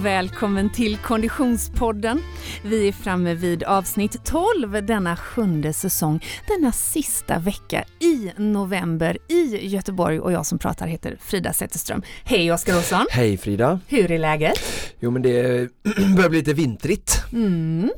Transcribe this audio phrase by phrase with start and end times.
[0.00, 2.22] och välkommen till Konditionspodden.
[2.62, 9.66] Vi är framme vid avsnitt 12 denna sjunde säsong, denna sista vecka i november i
[9.66, 12.02] Göteborg och jag som pratar heter Frida Zetterström.
[12.24, 13.06] Hej Oskar Olsson!
[13.10, 13.80] Hej Frida!
[13.88, 14.58] Hur är läget?
[15.00, 15.68] Jo men det
[16.16, 17.22] börjar bli lite vintrigt.
[17.32, 17.90] Mm.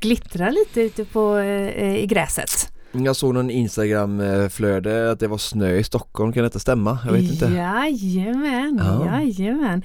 [0.00, 2.77] Glittrar lite ute på, eh, i gräset.
[2.92, 6.98] Jag såg någon Instagram-flöde att det var snö i Stockholm, kan detta stämma?
[7.04, 7.44] Jag vet inte.
[7.44, 9.20] Jajamän, Ja.
[9.20, 9.82] jajamän.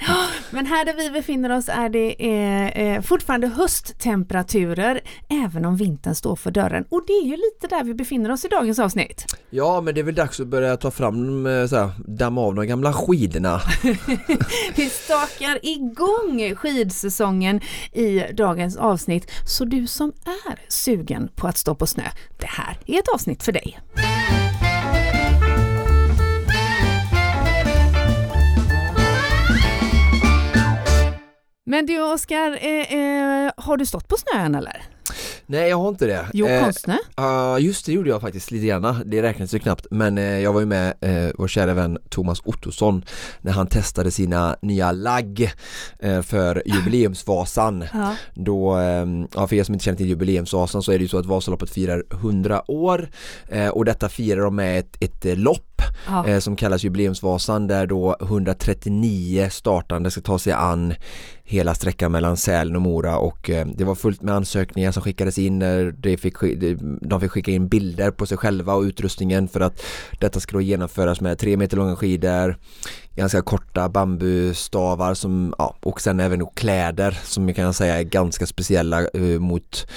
[0.52, 6.16] Men här där vi befinner oss är det eh, eh, fortfarande hösttemperaturer även om vintern
[6.16, 6.86] står för dörren.
[6.90, 9.26] Och det är ju lite där vi befinner oss i dagens avsnitt.
[9.50, 12.56] Ja men det är väl dags att börja ta fram, eh, så här, damma av
[12.56, 13.62] de gamla skidorna.
[14.76, 17.62] Vi stakar igång skidsäsongen
[17.94, 19.32] i dagens avsnitt.
[19.48, 22.04] Så du som är sugen på att stå på snö,
[22.40, 23.80] det här är ett avsnitt för dig.
[31.66, 34.93] Men du Oskar, eh, eh, har du stått på snön eller?
[35.54, 36.28] Nej jag har inte det.
[36.34, 36.98] Jo, Eh, konstsnö.
[37.16, 40.54] Ja just det gjorde jag faktiskt lite grann, det räknas ju knappt men eh, jag
[40.54, 43.06] var ju med eh, vår kära vän Thomas Ottosson
[43.42, 45.52] när han testade sina nya lagg
[46.00, 47.86] eh, för jubileumsvasan.
[47.94, 48.16] Ja.
[48.34, 51.18] Då, eh, ja för er som inte känner till jubileumsvasan så är det ju så
[51.18, 53.10] att Vasaloppet firar 100 år
[53.50, 55.73] eh, och detta firar de med ett, ett eh, lopp
[56.08, 56.28] Ja.
[56.28, 60.94] eh, som kallas jubileumsvasan där då 139 startande ska ta sig an
[61.44, 65.38] hela sträckan mellan Sälen och Mora och eh, det var fullt med ansökningar som skickades
[65.38, 66.36] in eh, där fick,
[67.02, 69.84] de fick skicka in bilder på sig själva och utrustningen för att
[70.20, 72.58] detta ska då genomföras med tre meter långa skidor
[73.16, 78.46] ganska korta bambustavar som, ja, och sen även kläder som jag kan säga är ganska
[78.46, 79.88] speciella eh, mot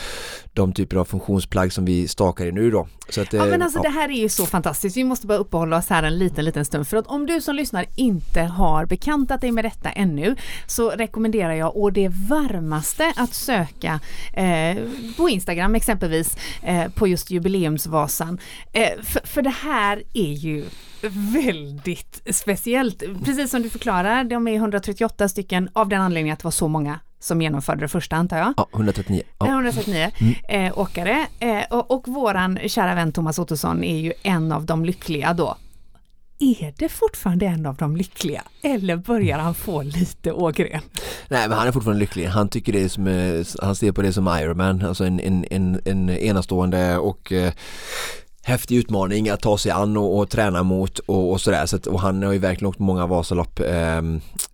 [0.53, 2.89] de typer av funktionsplagg som vi stakar i nu då.
[3.09, 3.83] Att, Ja eh, men alltså ja.
[3.83, 4.97] det här är ju så fantastiskt.
[4.97, 6.89] Vi måste bara uppehålla oss här en liten, liten stund.
[6.89, 11.53] För att om du som lyssnar inte har bekantat dig med detta ännu så rekommenderar
[11.53, 14.01] jag å det varmaste att söka
[14.33, 14.77] eh,
[15.17, 18.39] på Instagram exempelvis eh, på just jubileumsvasan.
[18.73, 20.65] Eh, för, för det här är ju
[21.09, 23.03] väldigt speciellt.
[23.25, 26.69] Precis som du förklarar, de är 138 stycken av den anledningen att det var så
[26.69, 28.55] många som genomförde det första antar jag.
[28.57, 29.23] Ja, 139.
[29.39, 29.47] Ja.
[29.47, 29.53] Ja.
[29.53, 30.11] 139
[30.49, 34.85] eh, åkare eh, och, och våran kära vän Thomas Ottosson är ju en av de
[34.85, 35.57] lyckliga då.
[36.39, 40.81] Är det fortfarande en av de lyckliga eller börjar han få lite ågren?
[41.29, 42.27] Nej men han är fortfarande lycklig.
[42.27, 45.45] Han tycker det är som, eh, han ser på det som Ironman, alltså en, en,
[45.51, 47.53] en, en enastående och eh,
[48.47, 51.67] häftig utmaning att ta sig an och, och träna mot och, och sådär.
[51.67, 54.03] Så att, och han har ju verkligen åkt många Vasalopp eh,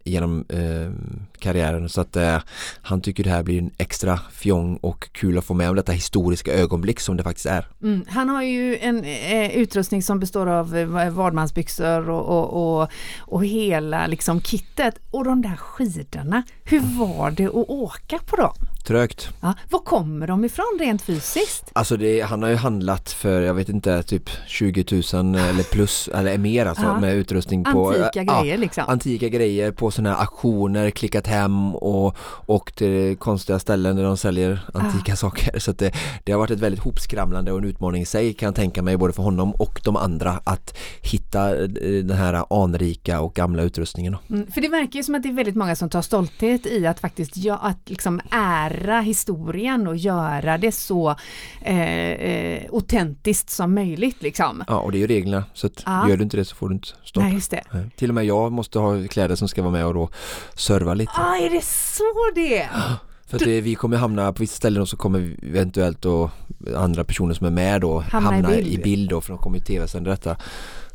[0.05, 0.91] genom eh,
[1.39, 2.39] karriären så att eh,
[2.83, 5.93] han tycker det här blir en extra fjong och kul att få med om detta
[5.93, 7.67] historiska ögonblick som det faktiskt är.
[7.83, 12.89] Mm, han har ju en eh, utrustning som består av eh, vadmansbyxor och, och, och,
[13.21, 14.95] och hela liksom kittet.
[15.11, 18.55] Och de där skidorna, hur var det att åka på dem?
[18.87, 19.29] Trögt.
[19.41, 21.71] Ja, var kommer de ifrån rent fysiskt?
[21.73, 26.09] Alltså det, han har ju handlat för, jag vet inte, typ 20 000 eller plus,
[26.09, 27.01] eller mer alltså Ja.
[27.01, 28.85] med utrustning på Antika ja, grejer liksom.
[28.89, 32.17] antika grejer på sådana här auktioner, klickat hem och
[32.47, 35.59] åkt till konstiga ställen där de säljer antika saker.
[35.59, 35.95] Så det,
[36.25, 38.97] det har varit ett väldigt hopskramlande och en utmaning i sig kan jag tänka mig
[38.97, 41.69] både för honom och de andra att hitta eh,
[42.05, 44.17] den här anrika och gamla utrustningen.
[44.31, 46.87] Mm, för det verkar ju som att det är väldigt många som tar stolthet i
[46.87, 51.15] att faktiskt ja, att liksom ära historien och göra det så
[51.61, 54.65] eh, eh, autentiskt som möjligt liksom.
[54.69, 56.09] Ja och det är ju reglerna så att Ja.
[56.09, 57.27] gör du inte det så får du inte starta.
[57.27, 57.63] Nej, just det.
[57.73, 57.91] Nej.
[57.97, 60.09] Till och med jag måste ha kläder som ska vara med och då
[60.55, 61.13] serva lite.
[61.15, 62.05] Ah, är det så
[62.35, 62.69] det
[63.27, 66.31] För att det, vi kommer hamna på vissa ställen och så kommer vi eventuellt då
[66.77, 68.67] andra personer som är med då Hamna i hamna, bild.
[68.67, 70.37] i bild då för de kommer ju tv-sända detta.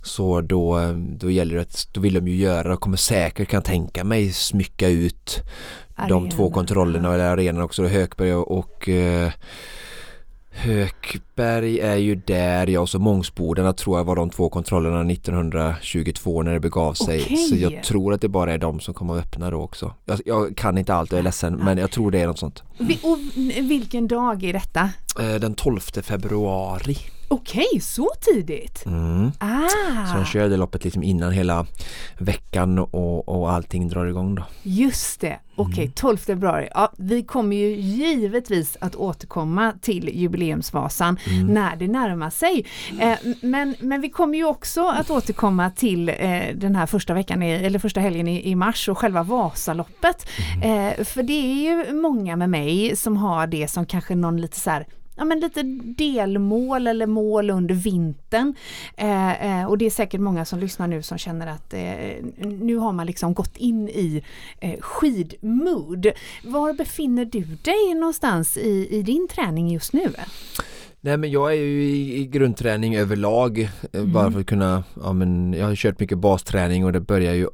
[0.01, 3.61] Så då, då gäller det att, då vill de ju göra och kommer säkert kan
[3.61, 5.43] tänka mig smycka ut
[5.95, 6.29] de Arenan.
[6.29, 9.31] två kontrollerna eller arenan också, då, Hökberg och, och eh,
[11.37, 16.43] Hökberg är ju där, ja och så Mångsbodarna tror jag var de två kontrollerna 1922
[16.43, 17.21] när det begav sig.
[17.21, 17.37] Okej.
[17.37, 19.93] Så jag tror att det bara är de som kommer att öppna då också.
[20.05, 22.63] Jag, jag kan inte allt, jag är ledsen, men jag tror det är något sånt.
[22.77, 23.17] Vi, och
[23.69, 24.89] vilken dag är detta?
[25.19, 26.97] Eh, Den 12 februari.
[27.29, 28.85] Okej, så tidigt?
[28.85, 29.31] Mm.
[29.39, 31.65] Ah, Så de kör det loppet liksom innan hela
[32.17, 34.43] veckan och, och allting drar igång då.
[34.63, 35.39] just det.
[35.59, 36.67] Okej, 12 februari.
[36.73, 42.65] Ja, vi kommer ju givetvis att återkomma till jubileumsvasan när det närmar sig.
[42.99, 46.15] Eh, men, men vi kommer ju också att återkomma till eh,
[46.55, 50.29] den här första veckan, i, eller första helgen i, i mars och själva Vasaloppet.
[50.63, 54.59] Eh, för det är ju många med mig som har det som kanske någon lite
[54.59, 54.87] så här
[55.17, 55.63] ja, men lite
[55.97, 58.55] delmål eller mål under vintern.
[58.97, 62.75] Eh, eh, och det är säkert många som lyssnar nu som känner att eh, nu
[62.75, 64.23] har man liksom gått in i
[64.59, 66.11] eh, skidmood.
[66.43, 70.13] Var befinner du dig någonstans i, i din träning just nu?
[71.01, 74.13] Nej men jag är ju i, i grundträning överlag eh, mm.
[74.13, 77.47] bara för att kunna, ja men jag har kört mycket basträning och det börjar ju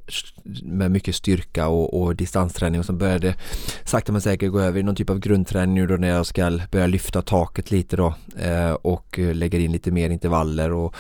[0.63, 3.35] med mycket styrka och, och distansträning och så började
[3.85, 6.59] sakta men säkert gå över i någon typ av grundträning nu då när jag ska
[6.71, 10.95] börja lyfta taket lite då eh, och lägger in lite mer intervaller och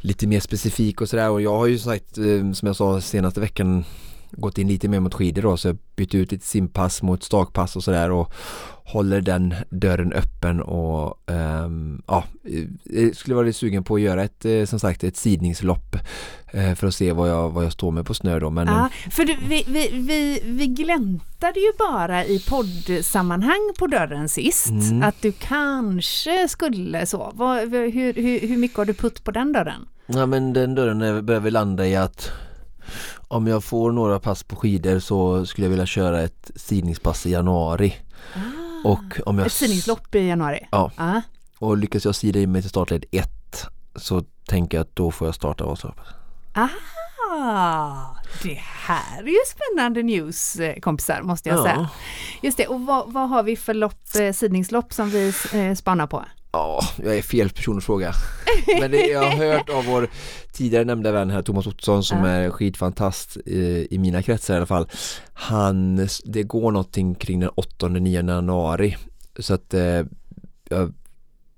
[0.00, 3.40] lite mer specifik och sådär och jag har ju sagt eh, som jag sa senaste
[3.40, 3.84] veckan
[4.30, 7.76] gått in lite mer mot skidor då så jag bytt ut ett simpass mot stakpass
[7.76, 8.32] och sådär och
[8.84, 12.24] håller den dörren öppen och um, ja,
[13.14, 15.96] skulle vara lite sugen på att göra ett eh, som sagt ett sidningslopp
[16.54, 18.50] uh, för att se vad jag, vad jag står med på snö då.
[18.50, 24.28] Men, ja, för du, vi, vi, vi, vi gläntade ju bara i poddsammanhang på dörren
[24.28, 25.02] sist mm.
[25.02, 27.32] att du kanske skulle så.
[27.34, 29.86] Vad, hur, hur, hur mycket har du putt på den dörren?
[30.06, 32.30] Ja men den dörren behöver landa i att
[33.28, 37.30] om jag får några pass på skidor så skulle jag vilja köra ett sidningspass i
[37.30, 37.94] januari.
[38.84, 39.46] Och om jag...
[39.46, 40.68] Ett sidningslopp i januari?
[40.70, 40.90] Ja.
[40.96, 41.20] Ah.
[41.58, 43.28] Och lyckas jag sida in mig till startled 1
[43.96, 46.06] så tänker jag att då får jag starta Vasaloppet.
[46.52, 46.68] Ah,
[48.42, 51.62] det här är ju spännande news eh, kompisar måste jag ja.
[51.62, 51.88] säga.
[52.42, 56.06] Just det, och vad, vad har vi för lopp, eh, sidningslopp som vi eh, spanar
[56.06, 56.24] på?
[56.52, 58.14] Ja, jag är fel person att fråga.
[58.80, 60.08] Men det, jag har hört av vår
[60.52, 62.28] tidigare nämnda vän här Thomas Ottosson som ja.
[62.28, 64.88] är skidfantast i, i mina kretsar i alla fall.
[65.32, 68.96] Han, det går någonting kring den 8-9 januari.
[69.38, 70.02] Så att eh,
[70.68, 70.92] jag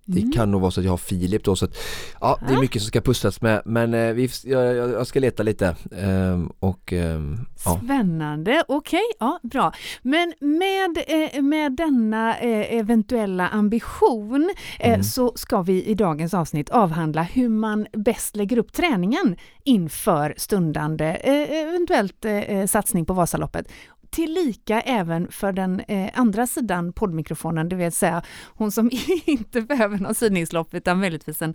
[0.05, 0.33] det mm.
[0.33, 1.77] kan nog vara så att jag har Filip då så att
[2.21, 5.43] ja det är mycket som ska pusslas med men eh, vi, jag, jag, ska leta
[5.43, 7.21] lite eh, och eh,
[7.65, 7.81] ja.
[7.85, 9.73] Spännande, okej, okay, ja bra.
[10.03, 15.03] Men med, eh, med denna eh, eventuella ambition eh, mm.
[15.03, 21.05] så ska vi i dagens avsnitt avhandla hur man bäst lägger upp träningen inför stundande
[21.05, 22.27] eventuellt
[22.67, 23.69] satsning på Vasaloppet
[24.15, 28.23] tillika även för den eh, andra sidan poddmikrofonen, det vill säga
[28.55, 28.91] hon som
[29.25, 31.55] inte behöver någon sidningslopp utan möjligtvis en,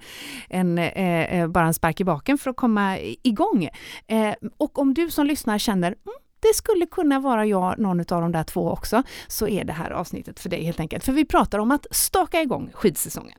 [0.49, 3.69] en eh, eh bara en spark i baken för att komma igång.
[4.07, 8.21] Eh, och om du som lyssnar känner mm, det skulle kunna vara jag, någon av
[8.21, 11.03] de där två också, så är det här avsnittet för dig helt enkelt.
[11.03, 13.37] För vi pratar om att staka igång skidsäsongen.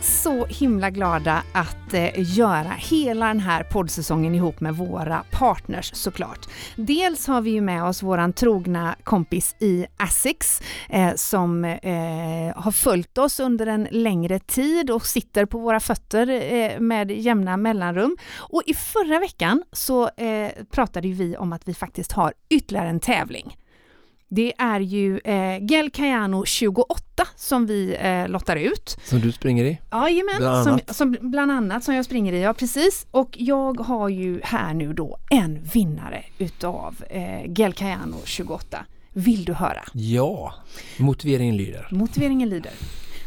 [0.00, 6.48] Så himla glada att eh, göra hela den här poddsäsongen ihop med våra partners såklart.
[6.76, 12.70] Dels har vi ju med oss våran trogna kompis i Asics eh, som eh, har
[12.70, 18.16] följt oss under en längre tid och sitter på våra fötter eh, med jämna mellanrum.
[18.36, 23.00] Och i förra veckan så eh, pratade vi om att vi faktiskt har ytterligare en
[23.00, 23.56] tävling.
[24.32, 28.98] Det är ju eh, Gel Cayano 28 som vi eh, lottar ut.
[29.04, 29.80] Som du springer i?
[29.92, 33.06] Jajamän, bland som, som, bland annat som jag springer i, ja precis.
[33.10, 38.84] Och jag har ju här nu då en vinnare utav eh, Gel Cayano 28.
[39.12, 39.82] Vill du höra?
[39.92, 40.54] Ja,
[40.98, 41.88] motiveringen lyder.
[41.90, 42.72] Motiveringen lyder.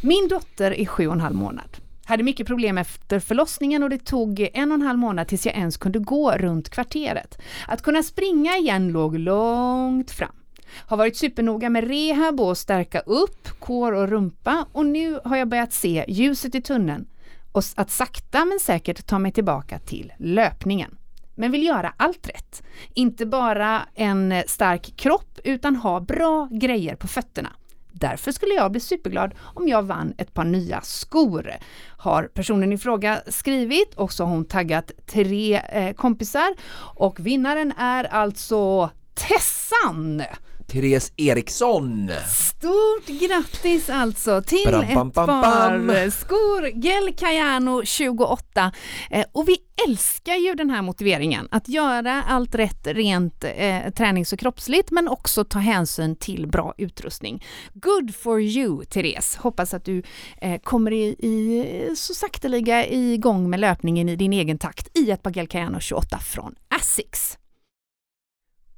[0.01, 1.77] Min dotter är sju och en halv månad.
[2.05, 5.55] Hade mycket problem efter förlossningen och det tog en och en halv månad tills jag
[5.55, 7.37] ens kunde gå runt kvarteret.
[7.67, 10.35] Att kunna springa igen låg långt fram.
[10.75, 15.47] Har varit supernoga med rehab och stärka upp kår och rumpa och nu har jag
[15.47, 17.07] börjat se ljuset i tunneln
[17.51, 20.97] och att sakta men säkert ta mig tillbaka till löpningen.
[21.35, 22.63] Men vill göra allt rätt.
[22.93, 27.49] Inte bara en stark kropp utan ha bra grejer på fötterna.
[27.91, 31.51] Därför skulle jag bli superglad om jag vann ett par nya skor.
[31.97, 36.53] Har personen i fråga skrivit och så har hon taggat tre eh, kompisar
[36.95, 40.23] och vinnaren är alltså Tessan!
[40.67, 42.11] Therese Eriksson.
[42.27, 48.71] Stort grattis alltså till bam, bam, bam, ett par skor, Gel Cayano 28.
[49.09, 54.33] Eh, och vi älskar ju den här motiveringen, att göra allt rätt rent eh, tränings
[54.33, 57.43] och kroppsligt men också ta hänsyn till bra utrustning.
[57.73, 59.35] Good for you Therese!
[59.35, 60.03] Hoppas att du
[60.41, 65.23] eh, kommer i, i, så sakteliga igång med löpningen i din egen takt i ett
[65.23, 67.37] par Gel Cayano 28 från Asics.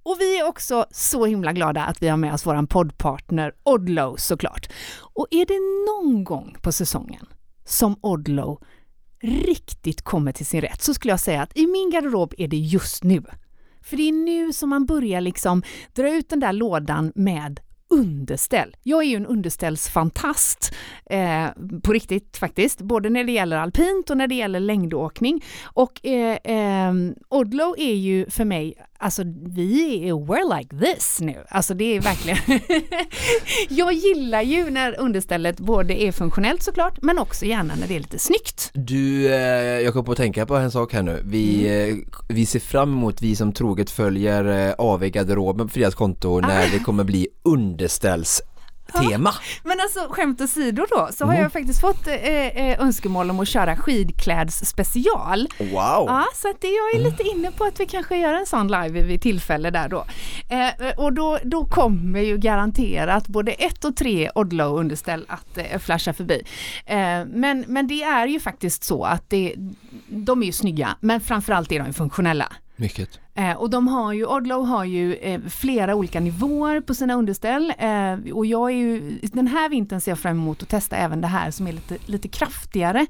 [0.05, 4.15] Och vi är också så himla glada att vi har med oss vår poddpartner Odlow
[4.15, 4.69] såklart.
[4.99, 5.59] Och är det
[5.91, 7.25] någon gång på säsongen
[7.65, 8.63] som Odlow
[9.21, 12.57] riktigt kommer till sin rätt så skulle jag säga att i min garderob är det
[12.57, 13.23] just nu.
[13.81, 17.59] För det är nu som man börjar liksom dra ut den där lådan med
[17.89, 18.75] underställ.
[18.83, 21.47] Jag är ju en underställsfantast eh,
[21.83, 25.43] på riktigt faktiskt, både när det gäller alpint och när det gäller längdåkning.
[25.63, 26.93] Och eh, eh,
[27.29, 31.43] Odlo är ju för mig, alltså vi är, we're like this nu.
[31.49, 32.61] Alltså det är verkligen,
[33.69, 37.99] jag gillar ju när understället både är funktionellt såklart, men också gärna när det är
[37.99, 38.71] lite snyggt.
[38.73, 41.21] Du, eh, jag kom på att tänka på en sak här nu.
[41.25, 41.99] Vi, mm.
[41.99, 46.39] eh, vi ser fram emot, vi som troget följer eh, AV garderoben på Frias konto,
[46.39, 46.69] när ah.
[46.71, 48.41] det kommer bli underställs
[48.93, 49.33] tema.
[49.63, 51.43] Men alltså skämt åsido då, så har mm.
[51.43, 55.47] jag faktiskt fått eh, eh, önskemål om att köra skidkläds special.
[55.59, 56.05] Wow!
[56.07, 58.67] Ja, så att det, jag är lite inne på att vi kanske gör en sån
[58.67, 60.05] live vid tillfälle där då.
[60.49, 65.79] Eh, och då, då kommer ju garanterat både ett och tre Odlow underställ att eh,
[65.79, 66.43] flasha förbi.
[66.85, 69.53] Eh, men, men det är ju faktiskt så att det,
[70.07, 72.53] de är ju snygga, men framförallt är de funktionella.
[72.75, 73.19] Mycket.
[73.37, 77.73] Eh, och de har ju, Odlow har ju eh, flera olika nivåer på sina underställ
[77.77, 81.21] eh, och jag är ju, den här vintern ser jag fram emot att testa även
[81.21, 83.05] det här som är lite, lite kraftigare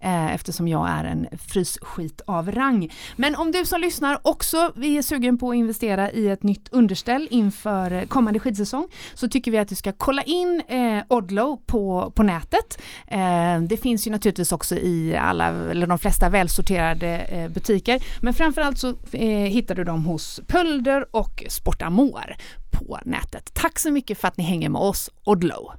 [0.00, 2.92] eh, eftersom jag är en frysskit av rang.
[3.16, 7.28] Men om du som lyssnar också är sugen på att investera i ett nytt underställ
[7.30, 12.12] inför eh, kommande skidsäsong så tycker vi att du ska kolla in eh, Odlow på,
[12.14, 12.82] på nätet.
[13.06, 18.34] Eh, det finns ju naturligtvis också i alla, eller de flesta välsorterade eh, butiker men
[18.34, 22.34] framförallt så eh, hittar hittar du dem hos Pölder och Sportamor
[22.70, 23.50] på nätet.
[23.54, 25.72] Tack så mycket för att ni hänger med oss, Odlow!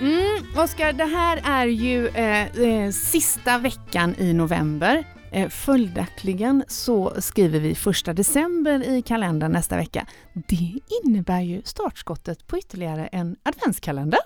[0.00, 5.04] Mm, Oskar, det här är ju eh, eh, sista veckan i november.
[5.34, 10.06] Eh, följaktligen så skriver vi första december i kalendern nästa vecka.
[10.32, 14.20] Det innebär ju startskottet på ytterligare en adventskalender.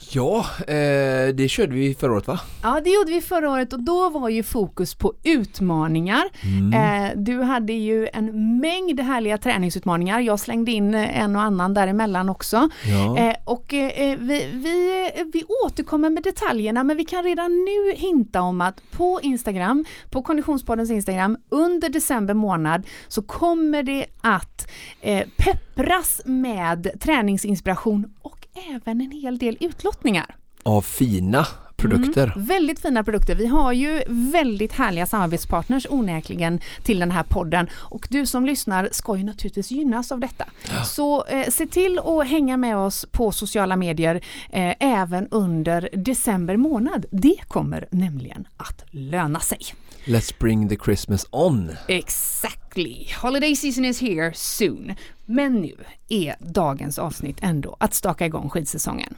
[0.00, 2.40] Ja, eh, det körde vi förra året va?
[2.62, 6.24] Ja, det gjorde vi förra året och då var ju fokus på utmaningar.
[6.42, 7.04] Mm.
[7.04, 10.20] Eh, du hade ju en mängd härliga träningsutmaningar.
[10.20, 12.68] Jag slängde in en och annan däremellan också.
[12.84, 13.18] Ja.
[13.18, 18.42] Eh, och eh, vi, vi, vi återkommer med detaljerna men vi kan redan nu hinta
[18.42, 25.26] om att på Instagram, på Konditionspoddens Instagram under december månad så kommer det att eh,
[25.36, 28.37] peppras med träningsinspiration och
[28.74, 30.36] även en hel del utlottningar.
[30.62, 31.46] Av fina
[31.78, 32.32] produkter.
[32.34, 33.34] Mm, väldigt fina produkter.
[33.34, 38.88] Vi har ju väldigt härliga samarbetspartners onekligen till den här podden och du som lyssnar
[38.92, 40.44] ska ju naturligtvis gynnas av detta.
[40.70, 40.84] Ja.
[40.84, 44.14] Så eh, se till att hänga med oss på sociala medier
[44.50, 47.06] eh, även under december månad.
[47.10, 49.60] Det kommer nämligen att löna sig.
[50.04, 51.70] Let's bring the Christmas on!
[51.88, 53.06] Exactly!
[53.22, 54.94] Holiday season is here soon.
[55.26, 55.74] Men nu
[56.08, 59.14] är dagens avsnitt ändå att staka igång skidsäsongen.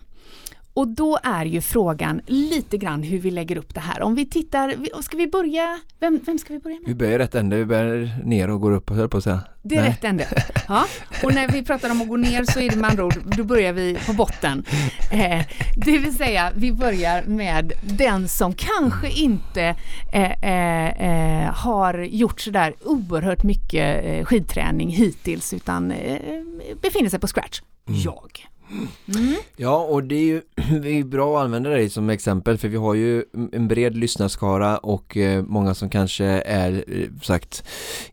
[0.75, 4.03] Och då är ju frågan lite grann hur vi lägger upp det här.
[4.03, 6.89] Om vi tittar, ska vi börja, vem, vem ska vi börja med?
[6.89, 9.41] Vi börjar rätt ände, vi börjar ner och går upp, höll på att säga.
[9.63, 9.91] Det är Nej.
[9.91, 10.45] rätt ände.
[10.69, 10.87] Ja.
[11.23, 13.45] Och när vi pratar om att gå ner så är det med andra ord, då
[13.45, 14.65] börjar vi på botten.
[15.13, 15.47] Eh,
[15.77, 19.77] det vill säga, vi börjar med den som kanske inte
[20.13, 26.21] eh, eh, eh har gjort sådär oerhört mycket eh, skidträning hittills utan eh,
[26.83, 27.61] befinner sig på scratch.
[27.89, 28.01] Mm.
[28.01, 28.50] Jag.
[28.71, 29.35] Mm.
[29.57, 30.43] Ja och det är ju
[30.83, 34.79] det är bra att använda dig som exempel för vi har ju en bred lyssnarskara
[34.79, 37.65] och eh, många som kanske är eh, sagt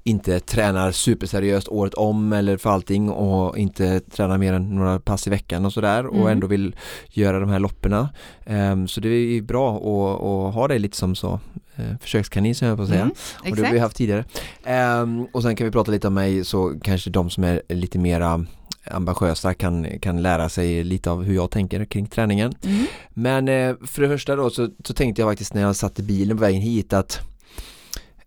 [0.03, 5.27] inte tränar superseriöst året om eller för allting och inte tränar mer än några pass
[5.27, 6.21] i veckan och sådär mm.
[6.21, 6.75] och ändå vill
[7.09, 8.09] göra de här lopperna.
[8.45, 11.39] Um, så det är bra att, att ha dig lite som så
[11.75, 13.01] eh, försökskanin som jag på att säga.
[13.01, 13.13] Mm,
[13.51, 14.23] och det har vi haft tidigare.
[15.01, 17.99] Um, och sen kan vi prata lite om mig så kanske de som är lite
[17.99, 18.45] mera
[18.91, 22.53] ambitiösa kan, kan lära sig lite av hur jag tänker kring träningen.
[22.63, 22.85] Mm.
[23.09, 26.03] Men eh, för det första då så, så tänkte jag faktiskt när jag satt i
[26.03, 27.19] bilen på vägen hit att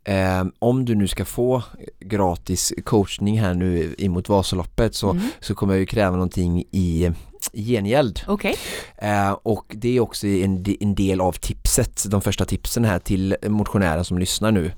[0.05, 1.63] eh, om du nu ska få
[2.01, 5.23] gratis coachning här nu emot Vasaloppet så, mm.
[5.41, 7.11] så kommer jag ju kräva någonting i
[7.53, 8.21] gengäld.
[8.27, 8.55] Okay.
[8.97, 13.37] Eh, och det är också en, en, del av tipset, de första tipsen här till
[13.47, 14.73] motionären som lyssnar nu.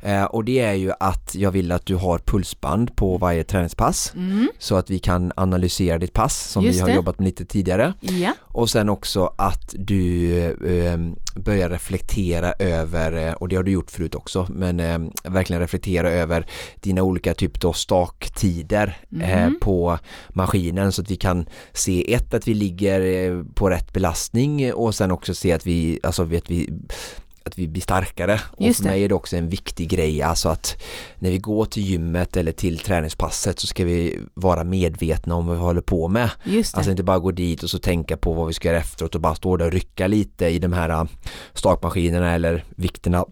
[0.00, 4.12] Eh, och det är ju att jag vill att du har pulsband på varje träningspass
[4.16, 4.48] mm.
[4.58, 6.94] så att vi kan analysera ditt pass som Just vi har det.
[6.94, 7.94] jobbat med lite tidigare.
[8.00, 8.32] Ja.
[8.40, 10.98] Och sen också att du eh,
[11.36, 16.10] börjar reflektera över, eh, och det har du gjort förut också, men eh, verkligen reflektera
[16.10, 16.46] över
[16.80, 19.60] dina olika typ då staktider mm.
[19.60, 19.98] på
[20.28, 24.94] maskinen så att vi kan se ett att vi ligger eh, på rätt belastning och
[24.94, 26.70] sen också se att vi, alltså vet vi
[27.44, 28.40] att vi blir starkare.
[28.50, 30.82] Och för mig är det också en viktig grej, alltså att
[31.18, 35.56] när vi går till gymmet eller till träningspasset så ska vi vara medvetna om vad
[35.56, 36.30] vi håller på med.
[36.76, 39.20] Alltså inte bara gå dit och så tänka på vad vi ska göra efteråt och
[39.20, 41.04] bara stå där och rycka lite i de här äh,
[41.54, 43.24] stakmaskinerna eller vikterna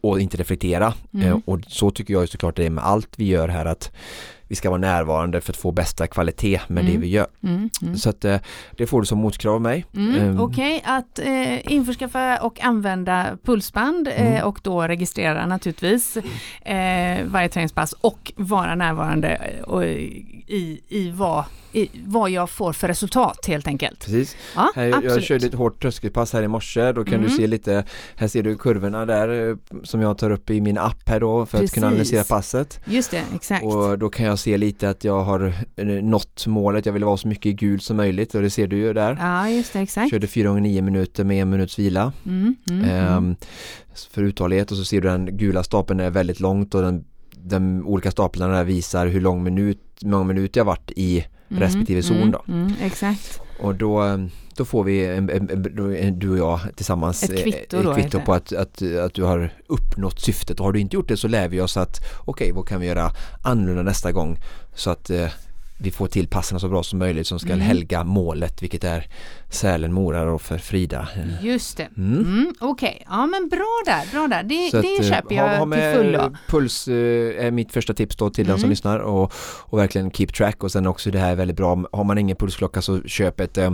[0.00, 0.94] och inte reflektera.
[1.14, 1.28] Mm.
[1.28, 3.92] Eh, Och så tycker jag såklart det är med allt vi gör här att
[4.48, 7.00] vi ska vara närvarande för att få bästa kvalitet med det Mm.
[7.00, 7.26] vi gör.
[7.42, 7.96] Mm, mm.
[7.96, 8.36] Så att eh,
[8.76, 9.86] det får du som motkrav av mig.
[9.96, 14.44] Mm, Ehm, Okej, att eh, införskaffa och använda pulsband eh, Mm.
[14.44, 16.16] och då registrera naturligtvis
[16.62, 22.72] eh, varje träningspass och vara närvarande eh, och, i, i, vad, i vad jag får
[22.72, 24.00] för resultat helt enkelt.
[24.04, 24.36] Precis.
[24.56, 25.24] Ja, Här, jag absolut.
[25.24, 27.26] körde ett hårt tröskelpass här i morse, då kan Mm.
[27.30, 27.84] du se lite,
[28.16, 31.46] här ser du kurvorna där eh, som jag tar upp i min app här då
[31.46, 32.12] för att kunna Precis.
[32.12, 32.80] analysera passet.
[32.84, 33.64] Just det, exakt.
[33.64, 37.16] Och då kan jag se lite att jag har eh, nått målet, jag vill vara
[37.16, 39.16] så mycket gul som möjligt och det ser du ju där.
[39.20, 40.10] Ja, just det, exakt.
[40.10, 42.12] Körde 4 gånger 9 minuter med en minuts vila.
[42.26, 42.90] Mm, mm, mm.
[42.90, 43.36] Ehm,
[44.10, 47.86] för uthållighet och så ser du den gula stapeln är väldigt långt och den, de
[47.86, 52.30] olika staplarna visar hur lång minut, många minuter jag varit i Mm, respektive zon mm,
[52.30, 52.44] då.
[52.48, 53.40] Mm, exakt.
[53.58, 54.18] Och då, eh,
[54.56, 58.20] då får vi, en, en, du och jag tillsammans Ett eh, kvitto ett då, kvitto
[58.20, 60.60] på att, att, att du har uppnått syftet.
[60.60, 62.86] Och har du inte gjort det så lär vi oss att okej, vad kan vi
[62.86, 63.10] göra
[63.42, 64.38] annorlunda nästa gång?
[64.74, 65.28] Så att eh,
[65.80, 67.60] vi får till passen så bra som möjligt som ska Mm.
[67.60, 69.06] helga målet vilket är
[69.50, 71.08] Sälen-Mora och för Frida.
[71.42, 71.88] Just det.
[71.96, 72.18] Mm.
[72.20, 74.42] Mm, Okej, ja men bra där, bra där.
[74.42, 76.36] Det, Så att, det eh, köper ha- jag ha till med fullo.
[76.48, 78.70] Puls eh, är mitt första tips då till den som Mm.
[78.70, 81.84] lyssnar och, och verkligen keep track och sen också det här är väldigt bra.
[81.92, 83.72] Har man ingen pulsklocka så köp ett eh,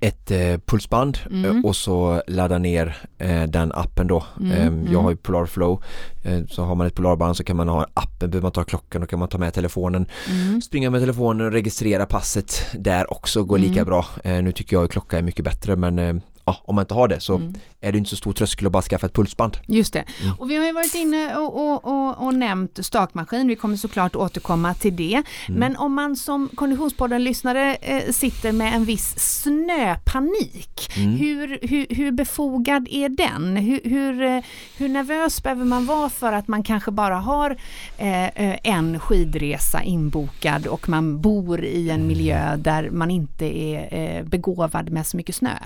[0.00, 1.44] ett eh, pulsband Mm.
[1.58, 4.24] eh, och så ladda ner eh, den appen då.
[4.40, 4.92] Mm, Eh, mm.
[4.92, 5.82] Jag har ju Polar Flow
[6.22, 9.02] eh, så har man ett Polarband så kan man ha appen, behöver man ta klockan
[9.02, 10.06] och kan man ta med telefonen.
[10.30, 10.62] Mm.
[10.62, 13.84] Springa med telefonen och registrera passet där också går lika Mm.
[13.86, 14.06] bra.
[14.24, 16.14] Eh, Nu tycker jag att klocka är mycket bättre men eh,
[16.46, 17.54] ja, om man inte har det så Mm.
[17.80, 19.56] är det inte så stor tröskel att bara skaffa ett pulsband.
[19.66, 20.04] Just det.
[20.22, 20.34] Mm.
[20.38, 23.48] Och vi har ju varit inne och, och, och, och nämnt stakmaskin.
[23.48, 25.22] Vi kommer såklart återkomma till det.
[25.48, 25.60] Mm.
[25.60, 31.16] Men om man som Konditionspodden-lyssnare eh, sitter med en viss snöpanik, Mm.
[31.16, 33.56] hur, hur, hur befogad är den?
[33.56, 34.42] Hur, hur, eh,
[34.76, 37.50] hur nervös behöver man vara för att man kanske bara har
[37.98, 43.88] eh, eh, en skidresa inbokad och man bor i en miljö där man inte är
[44.18, 45.58] eh, begåvad med så mycket snö?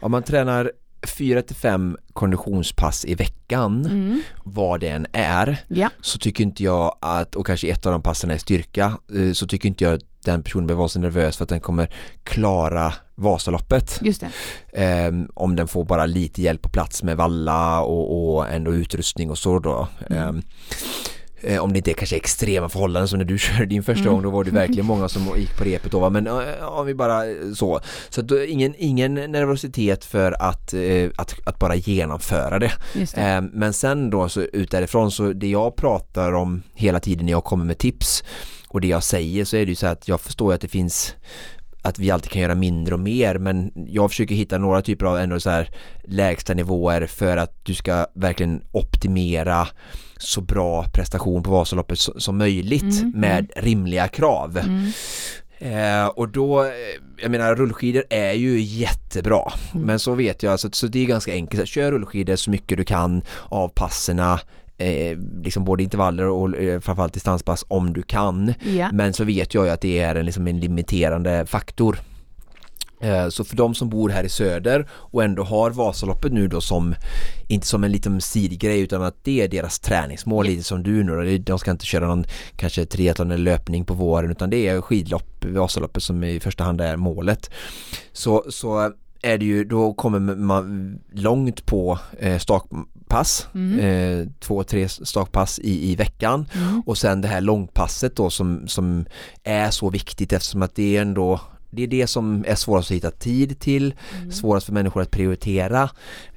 [0.00, 0.72] Om man tränar
[1.06, 4.22] 4 till 5 konditionspass i veckan, Mm.
[4.44, 5.88] vad det än är, Ja.
[6.00, 9.46] så tycker inte jag att, och kanske ett av de passen är styrka, eh, så
[9.46, 11.90] tycker inte jag att den personen behöver vara så nervös för att den kommer
[12.24, 13.98] klara Vasaloppet.
[14.02, 14.22] Just.
[14.72, 19.30] Ehm, om den får bara lite hjälp på plats med valla och, och ändå utrustning
[19.30, 19.88] och så då.
[20.10, 20.36] Mm.
[20.36, 20.42] Eh,
[21.60, 24.12] om det inte är kanske extrema förhållanden som när du körde din första Mm.
[24.12, 26.10] gång då var det verkligen många som gick på repet då va?
[26.10, 31.10] men eh, om vi bara eh, så så att ingen, ingen nervositet för att, eh,
[31.16, 33.16] att, att bara genomföra det det.
[33.20, 37.32] Eh, Men sen då så ut därifrån så det jag pratar om hela tiden när
[37.32, 38.24] jag kommer med tips
[38.68, 41.14] och det jag säger så är det ju så att jag förstår att det finns
[41.82, 45.16] att vi alltid kan göra mindre och mer men jag försöker hitta några typer av
[45.18, 45.70] ändå så här
[46.04, 49.68] lägsta nivåer för att du ska verkligen optimera
[50.20, 54.58] så bra prestation på Vasaloppet som möjligt Mm, med rimliga krav.
[54.58, 54.92] Mm.
[55.58, 56.70] Eh, och då, eh,
[57.22, 59.86] jag menar rullskidor är ju jättebra Mm.
[59.86, 62.84] men så vet jag, så, så det är ganska enkelt, kör rullskidor så mycket du
[62.84, 64.40] kan av passerna
[64.78, 68.88] eh, liksom både intervaller och eh, framförallt distanspass om du kan Ja.
[68.92, 71.98] men så vet jag ju att det är en, liksom en limiterande faktor
[73.30, 76.94] Så för de som bor här i söder och ändå har Vasaloppet nu då som
[77.48, 81.36] inte som en liten sidgrej utan att det är deras träningsmål lite som du nu
[81.38, 81.42] då.
[81.52, 82.24] De ska inte köra någon
[82.56, 86.80] kanske triathlon eller löpning på våren utan det är skidlopp, Vasaloppet som i första hand
[86.80, 87.50] är målet.
[88.12, 93.78] Så, så är det ju, då kommer man långt på eh, stakpass, Mm.
[93.80, 96.82] eh, två, tre stakpass i, i veckan Mm.
[96.86, 99.04] och sen det här långpasset då som, som
[99.44, 102.96] är så viktigt eftersom att det är ändå det är det som är svårast att
[102.96, 104.32] hitta tid till, Mm.
[104.32, 105.90] svårast för människor att prioritera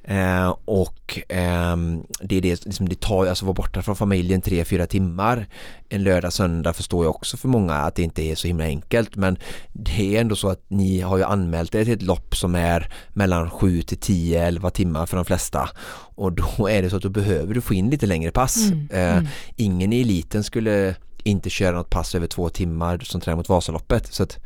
[0.04, 4.64] eh, och ehm, det är det, liksom det tar, alltså vara borta från familjen tre
[4.64, 5.46] fyra timmar
[5.88, 9.16] en lördag, söndag förstår jag också för många att det inte är så himla enkelt
[9.16, 9.38] men
[9.72, 12.88] det är ändå så att ni har ju anmält er till ett lopp som är
[13.08, 15.68] mellan 7 till 10, 11 timmar för de flesta
[16.16, 18.56] och då är det så att då behöver du få in lite längre pass.
[18.56, 19.26] Mm, Eh, mm.
[19.56, 24.12] ingen i eliten skulle inte köra något pass över två timmar som tränar mot Vasaloppet.
[24.12, 24.38] Så att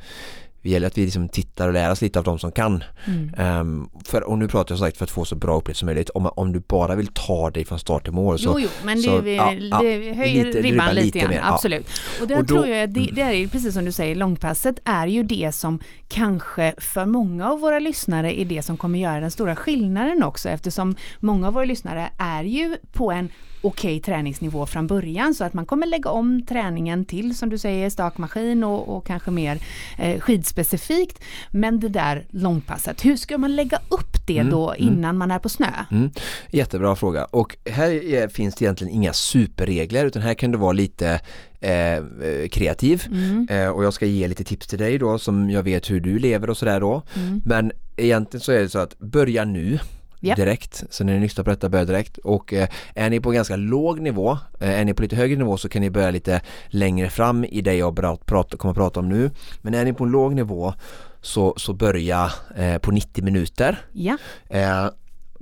[0.62, 2.85] det gäller att vi liksom tittar och lär oss lite av de som kan.
[3.07, 3.61] Mm.
[3.61, 6.11] Um, för, och nu pratar jag sagt för att få så bra upplevelse som möjligt.
[6.11, 8.44] Om, om du bara vill ta dig från start till mål så...
[8.44, 11.55] Jo, jo, men det, så, vi, ja, det höjer lite- ribban lite, grann, mer, ja.
[11.55, 11.87] absolut.
[12.21, 15.07] Och där Och då- tror jag, det, det är precis som du säger, långpasset är
[15.07, 19.31] ju det som kanske för många av våra lyssnare är det som kommer göra den
[19.31, 23.29] stora skillnaden också eftersom många av våra lyssnare är ju på en
[23.62, 27.90] okej träningsnivå från början så att man kommer lägga om träningen till som du säger
[27.90, 29.59] stakmaskin och, och kanske mer
[29.99, 31.25] eh, skidspecifikt.
[31.51, 35.49] Men det där långpasset, hur ska man lägga upp det då innan man är på
[35.49, 35.71] snö?
[35.90, 36.11] Mm,
[36.51, 40.73] jättebra fråga och här är, finns det egentligen inga superregler utan här kan du vara
[40.73, 41.21] lite
[41.61, 43.47] eh, kreativ Mm.
[43.51, 46.18] eh, och jag ska ge lite tips till dig då som jag vet hur du
[46.18, 47.03] lever och sådär då.
[47.16, 47.42] Mm.
[47.44, 49.79] Men egentligen så är det så att börja nu
[50.20, 50.37] Japp.
[50.37, 53.57] direkt, så när ni lyssnar på detta börja direkt och eh, är ni på ganska
[53.57, 57.11] låg nivå, eh, är ni på lite högre nivå så kan ni börja lite längre
[57.11, 59.31] fram i det jag bra- prata, kommer att prata om nu.
[59.62, 60.74] Men är ni på en låg nivå
[61.20, 63.78] så, så börja eh, på 90 minuter.
[63.92, 64.16] Ja,
[64.48, 64.88] Eh,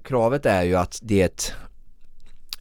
[0.05, 1.53] kravet är ju att det är ett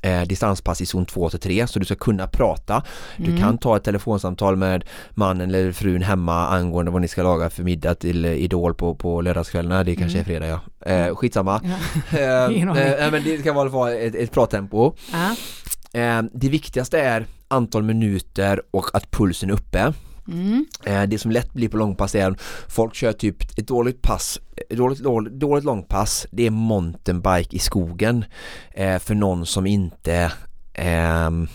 [0.05, 2.83] eh, distanspass i zon 2 till 3 så du ska kunna prata.
[3.17, 3.41] Du Mm.
[3.41, 7.63] kan ta ett telefonsamtal med mannen eller frun hemma angående vad ni ska laga för
[7.63, 9.83] middag till eh, Idol på, på lördagskvällarna.
[9.83, 10.59] Det kanske är fredag ja.
[10.91, 11.59] Eh, skitsamma.
[11.63, 11.71] Mm.
[12.11, 12.19] ja.
[12.19, 12.61] Eh, aning.
[12.77, 14.93] eh, men det ska vara ett, ett bra tempo.
[15.13, 15.35] ja.
[15.99, 19.93] Eh, det viktigaste är antal minuter och att pulsen är uppe.
[20.27, 20.65] Mm.
[20.85, 24.39] Eh, det som lätt blir på långpass är att folk kör typ ett dåligt pass,
[24.69, 28.25] ett dåligt, dåligt, dåligt långpass, det är mountainbike i skogen
[28.71, 30.31] eh, för någon som inte
[30.73, 31.47] ehm,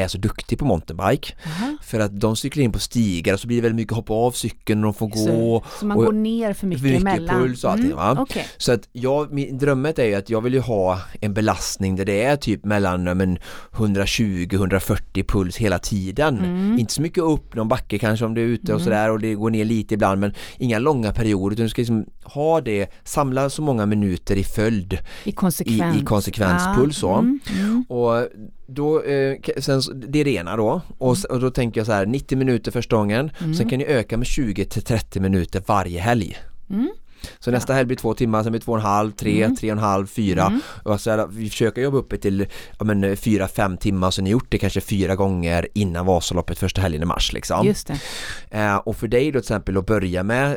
[0.00, 1.34] är så duktig på mountainbike.
[1.46, 1.76] Aha.
[1.82, 4.30] För att de cyklar in på stigar och så blir det väldigt mycket hoppa av
[4.30, 5.16] cykeln och de får gå.
[5.16, 7.42] Så, så man och- går ner för mycket, för mycket emellan?
[7.42, 8.16] puls och allting, va?
[8.18, 8.46] Okej.
[8.56, 12.04] Så att jag, min, drömmet är ju att jag vill ju ha en belastning där
[12.04, 13.38] det är typ mellan ja, men,
[13.72, 16.38] 120-140 puls hela tiden.
[16.38, 16.78] Mm.
[16.78, 19.34] Inte så mycket upp någon backe kanske om du är ute och sådär och det
[19.34, 23.50] går ner lite ibland men inga långa perioder utan du ska liksom ha det, samla
[23.50, 25.96] så många minuter i följd I konsekvens.
[25.96, 27.14] i, i konsekvenspuls så.
[27.14, 27.84] Mm, mm.
[27.88, 28.28] Och
[28.74, 29.80] då, eh, sen,
[30.10, 32.70] det är det ena då och, s- och då tänker jag så här 90 minuter
[32.72, 36.36] första gången sen kan ni öka med 20 till 30 minuter varje helg.
[36.70, 36.90] Mm.
[37.38, 39.56] Så nästa helg blir två timmar, sen blir två och en halv, tre, Mm.
[39.56, 40.46] tre och en halv, fyra.
[40.46, 40.60] Mm.
[40.82, 42.46] Och så här, vi försöker jobba upp det till
[42.78, 46.58] ja, men, fyra, fem timmar så ni har gjort det kanske fyra gånger innan Vasaloppet
[46.58, 47.66] första helgen i mars liksom.
[47.66, 47.90] Just.
[48.50, 50.50] Eh, och för dig då till exempel att börja med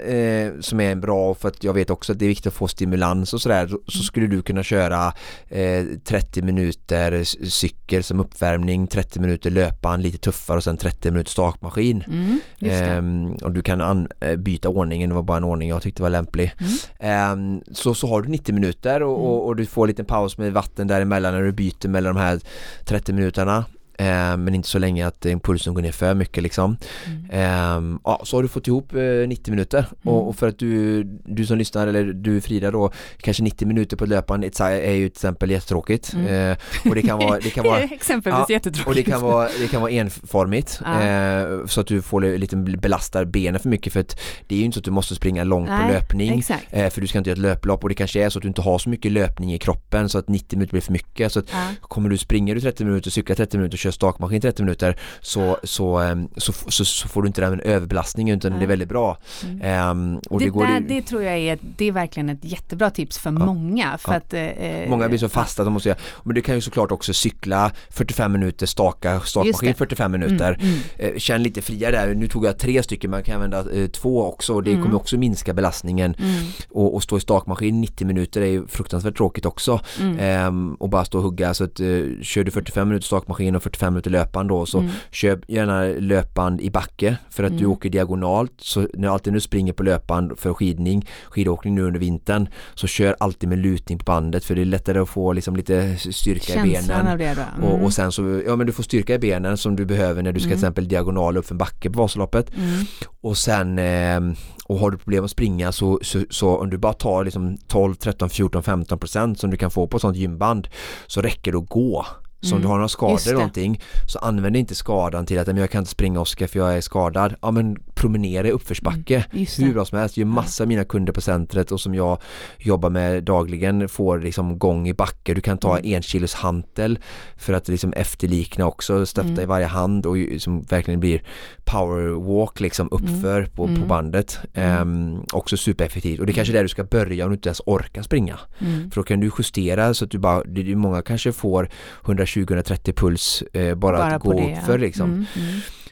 [0.45, 2.53] eh, som är en bra för att jag vet också att det är viktigt att
[2.53, 5.13] få stimulans och sådär så, så skulle du kunna köra
[5.49, 11.31] eh, 30 minuter cykel som uppvärmning, 30 minuter löpan lite tuffare och sen 30 minuter
[11.31, 12.03] stakmaskin.
[12.07, 12.39] Mm.
[12.61, 16.01] Ehm, och du kan an, eh, byta ordningen, det var bara en ordning jag tyckte
[16.01, 16.52] var lämplig.
[16.59, 17.61] Mm.
[17.71, 20.53] Så, så har du 90 minuter och, och, och du får en liten paus med
[20.53, 22.39] vatten däremellan när du byter mellan de här
[22.85, 23.65] 30 minuterna.
[23.97, 26.77] Ehm, men inte så länge att eh, pulsen går ner för mycket liksom.
[27.05, 27.25] Mm.
[27.31, 30.15] Ehm, ja, så har du fått ihop eh, 90 minuter Mm.
[30.15, 34.05] och, för att du, du som lyssnar eller du Frida då kanske 90 minuter på
[34.05, 36.27] löpande är ju till exempel jättetråkigt Mm.
[36.27, 36.55] Ehm,
[36.89, 38.87] och det kan vara, det kan vara exempelvis Ja, jättetråkigt.
[38.87, 41.01] och det kan vara, det kan vara enformigt Ja.
[41.03, 44.59] eh, så att du får li- lite belastar benen för mycket för att det är
[44.59, 46.63] ju inte så att du måste springa långt på Nej, löpning Exakt.
[46.71, 48.47] eh, för du ska inte göra ett löplopp och det kanske är så att du
[48.47, 51.39] inte har så mycket löpning i kroppen så att 90 minuter blir för mycket så
[51.39, 51.67] att Ja.
[51.81, 55.97] kommer du springer du 30 minuter, cyklar 30 minuter, kör stakmaskin 30 minuter så, så,
[55.97, 58.59] ehm, så, så, så får du inte den överbelastningen utan Nej.
[58.59, 59.17] det är väldigt bra.
[59.43, 59.61] Mm.
[59.63, 62.89] Ehm, och det, det, går där, det tror jag är, det är verkligen ett jättebra
[62.89, 63.97] tips för många.
[63.97, 64.17] För Ja.
[64.17, 66.91] att, eh, Många blir så fasta att de måste göra, men du kan ju såklart
[66.91, 69.73] också cykla 45 minuter, staka stakmaskin det.
[69.77, 70.57] 45 minuter.
[70.61, 70.67] Mm,
[70.99, 71.13] mm.
[71.13, 74.23] Eh, Känn lite friare där, nu tog jag tre stycken, man kan använda eh, två
[74.25, 74.83] också och det Mm.
[74.83, 76.15] kommer också minska belastningen.
[76.19, 76.35] Mm,
[76.69, 79.79] Och, och stå i stakmaskin 90 minuter är ju fruktansvärt tråkigt också.
[79.99, 81.85] mm, Ehm, och bara stå och hugga så att eh,
[82.21, 84.91] kör du 45 minuter stakmaskin och 45 minuter löpband då så mm.
[85.11, 87.71] köp gärna löpband i backe för att du Mm.
[87.71, 92.47] åker diagonalt så när alltid du springer på löpband för skidning, skidåkning nu under vintern
[92.75, 95.97] så kör alltid med lutning på bandet för det är lättare att få liksom lite
[95.97, 97.65] styrka i Känslan benen av det då.
[97.67, 97.85] och, Mm.
[97.85, 100.39] och sen så, ja men du får styrka i benen som du behöver när du
[100.39, 100.57] ska Mm.
[100.57, 102.85] till exempel diagonal upp för en backe på Vasaloppet Mm.
[103.21, 104.19] och sen eh,
[104.65, 107.95] och har du problem att springa så, så, så om du bara tar liksom 12,
[107.95, 110.67] 13, 14, 15 procent som du kan få på ett sånt gymband
[111.07, 112.05] så räcker det att gå.
[112.43, 115.47] Så om Mm, du har några skador eller någonting så använd inte skadan till att
[115.47, 117.35] "Men jag kan inte springa Oskar för jag är skadad.
[117.41, 119.25] Ja men promenera i uppförsbacke.
[119.33, 119.45] Mm.
[119.57, 120.17] Hur bra som helst.
[120.17, 122.17] Ju massa av mina kunder på centret och som jag
[122.57, 125.33] jobbar med dagligen får liksom gång i backe.
[125.33, 125.93] Du kan ta Mm.
[125.95, 126.99] en kilos hantel
[127.37, 129.39] för att liksom efterlikna också, stötta Mm.
[129.41, 131.21] i varje hand och som verkligen blir
[131.63, 133.87] powerwalk liksom uppför på, på Mm.
[133.87, 134.39] bandet.
[134.53, 137.49] Ehm, också supereffektivt och det är kanske är där du ska börja om du inte
[137.49, 138.39] ens orkar springa.
[138.59, 138.91] Mm.
[138.91, 141.69] För då kan du justera så att du bara, det är många kanske får
[142.03, 145.25] 120-130 puls eh, bara, Bara att gå det, upp för liksom.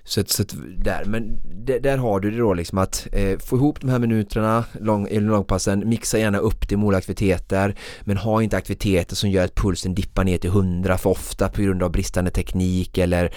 [0.01, 0.27] Mm, mm.
[0.27, 0.43] Så, så
[0.77, 1.39] där, men
[1.81, 5.89] där har du det då liksom att eh, få ihop de här minuterna lång, långpassen,
[5.89, 9.95] mixa gärna upp det med olika aktiviteter men ha inte aktiviteter som gör att pulsen
[9.95, 13.33] dippar ner till 100 för ofta på grund av bristande teknik eller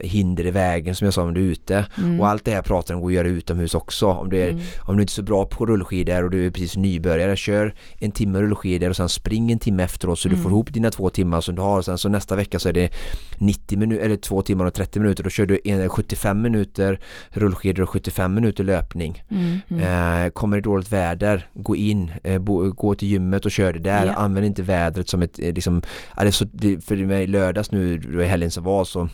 [0.00, 2.20] hinder i vägen som jag sa om du är ute Mm.
[2.20, 4.62] och allt det här pratar om går att göra utomhus också om du, är, Mm.
[4.80, 8.10] om du inte är så bra på rullskidor och du är precis nybörjare kör en
[8.10, 10.42] timme rullskidor och sen spring en timme efteråt så du Mm.
[10.42, 12.72] får ihop dina två timmar som du har och sen så nästa vecka så är
[12.72, 12.90] det
[13.38, 16.98] 90 minuter eller två timmar och 30 minuter då kör du en, 75 minuter
[17.30, 19.58] rullskidor och 75 minuter löpning Mm.
[19.70, 20.24] Mm.
[20.24, 23.78] eh, kommer det dåligt väder gå in, eh, bo, gå till gymmet och kör det
[23.78, 24.12] där, Ja.
[24.12, 25.82] använd inte vädret som ett eh, liksom,
[26.16, 29.08] ja, det är så, det, för mig lördags nu i helgen som var så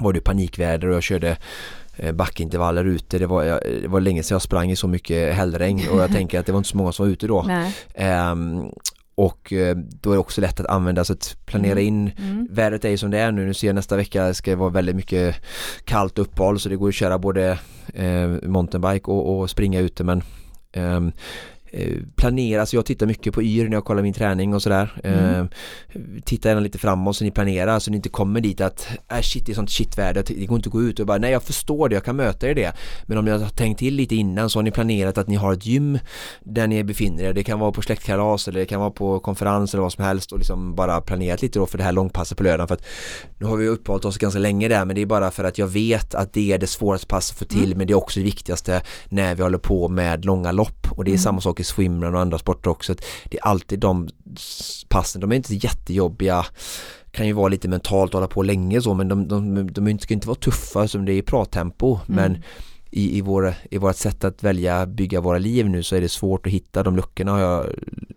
[0.00, 1.36] var det panikväder och jag körde
[1.96, 3.18] eh, backintervaller ute.
[3.18, 6.12] Det var, jag, det var länge sedan jag sprang i så mycket hällregn och jag
[6.12, 7.42] tänker att det var inte så många som var ute då.
[7.46, 7.74] Nej.
[9.18, 12.48] Och eh, då är det också lätt att använda så att planera in Mm.
[12.50, 14.70] Vädret är ju som det är nu, nu ser jag nästa vecka ska det vara
[14.70, 15.36] väldigt mycket
[15.84, 17.58] kallt uppehåll så det går att köra både
[17.94, 20.22] eh, mountainbike och, och springa ute men
[20.72, 21.00] eh,
[22.16, 25.00] planera, så jag tittar mycket på yr när jag kollar min träning och sådär.
[25.04, 25.40] Mm.
[25.40, 25.46] Eh,
[26.24, 29.46] titta gärna lite framåt så ni planerar så ni inte kommer dit att äh, shit
[29.46, 31.88] det är sånt shitväder, det går inte att gå ut och bara nej jag förstår
[31.88, 32.72] det, jag kan möta er det.
[33.06, 35.52] Men om ni har tänkt till lite innan så har ni planerat att ni har
[35.52, 35.98] ett gym
[36.44, 37.32] där ni befinner er.
[37.32, 40.32] Det kan vara på släktkalas eller det kan vara på konferens eller vad som helst
[40.32, 42.84] och liksom bara planerat lite då för det här långpasset på lördagen för att
[43.38, 45.66] nu har vi uppehållit oss ganska länge där men det är bara för att jag
[45.66, 47.78] vet att det är det svåraste passet att få till Mm.
[47.78, 51.10] men det är också det viktigaste när vi håller på med långa lopp och det
[51.10, 51.18] är Mm.
[51.22, 52.94] samma sak i swimrun och andra sporter också.
[53.24, 54.08] Det är alltid de
[54.88, 56.46] passen, de är inte jättejobbiga
[57.10, 60.28] kan ju vara lite mentalt hålla på länge så men de, de, de, ska inte
[60.28, 62.42] vara tuffa som det är i prattempo men Mm.
[62.90, 66.08] i, i, vår, i vårt sätt att välja bygga våra liv nu så är det
[66.08, 67.66] svårt att hitta de luckorna har jag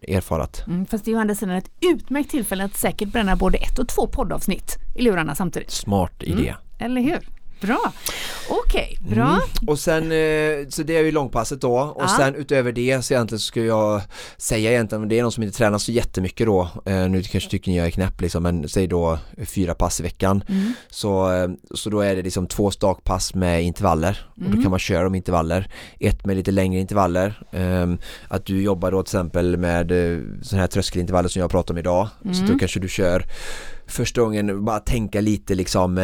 [0.08, 0.64] erfarat.
[0.68, 3.80] Mm, fast det är ju andra sidan ett utmärkt tillfälle att säkert bränna både ett
[3.80, 5.72] och två poddavsnitt i lurarna samtidigt.
[5.72, 6.40] Smart Mm.
[6.40, 6.56] idé.
[6.80, 7.20] Eller hur?
[7.62, 7.92] Bra.
[8.50, 9.28] Okej, bra.
[9.30, 9.40] Mm.
[9.68, 12.08] Och sen, eh, så det är ju långpasset då och Ja.
[12.18, 14.02] sen utöver det så egentligen så skulle jag
[14.38, 17.72] säga egentligen, det är någon som inte tränar så jättemycket då, eh, nu kanske tycker
[17.72, 20.44] ni jag är knäpp liksom, men säg då fyra pass i veckan.
[20.50, 20.74] Mm.
[20.90, 24.62] Så, eh, så då är det liksom två stakpass med intervaller och då Mm.
[24.62, 25.72] kan man köra de intervaller.
[26.00, 27.42] Ett med lite längre intervaller.
[27.52, 27.98] Ehm,
[28.28, 29.88] att du jobbar då till exempel med
[30.42, 32.08] sådana här tröskelintervaller som jag pratar om idag.
[32.24, 32.48] Så Mm.
[32.54, 33.26] då kanske du kör
[33.88, 35.98] första gången bara tänka lite liksom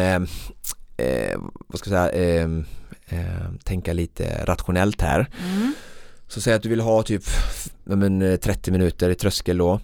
[0.98, 2.48] eh, eh, vad ska jag säga eh,
[3.08, 5.26] eh, tänka lite rationellt här.
[5.44, 5.72] Mm.
[6.28, 7.22] Så säg att du vill ha typ
[7.84, 9.80] men, eh, 30 minuter i tröskel då.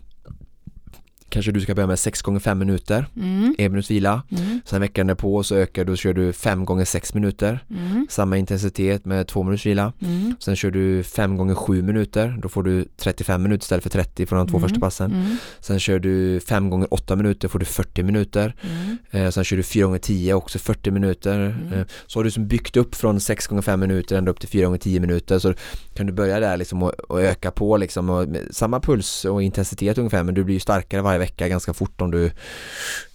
[1.29, 3.55] Kanske du ska börja med 6 gånger 5 minuter, Mm.
[3.59, 4.23] en minuts vila.
[4.31, 4.61] Mm.
[4.65, 7.65] Sen veckan därpå så ökar du, kör du 5 gånger 6 minuter.
[7.71, 8.07] Mm.
[8.11, 9.93] Samma intensitet med 2 minuters vila.
[10.03, 10.35] Mm.
[10.41, 12.39] Sen kör du 5 gånger 7 minuter.
[12.43, 14.69] Då får du 35 minuter istället för 30 från de två Mm.
[14.69, 15.13] första passen.
[15.13, 15.37] Mm.
[15.61, 18.55] Sen kör du 5 gånger 8 minuter får du 40 minuter.
[18.63, 18.99] Mm.
[19.11, 21.57] Eh, sen kör du 4 gånger 10 också 40 minuter.
[21.75, 24.49] Eh, så har du som byggt upp från 6 gånger 5 minuter ända upp till
[24.49, 25.39] 4 gånger 10 minuter.
[25.39, 25.55] Så
[25.95, 28.11] kan du börja där liksom och, och öka på liksom.
[28.11, 32.01] Och samma puls och intensitet ungefär men du blir ju starkare varje vecka ganska fort
[32.01, 32.31] om du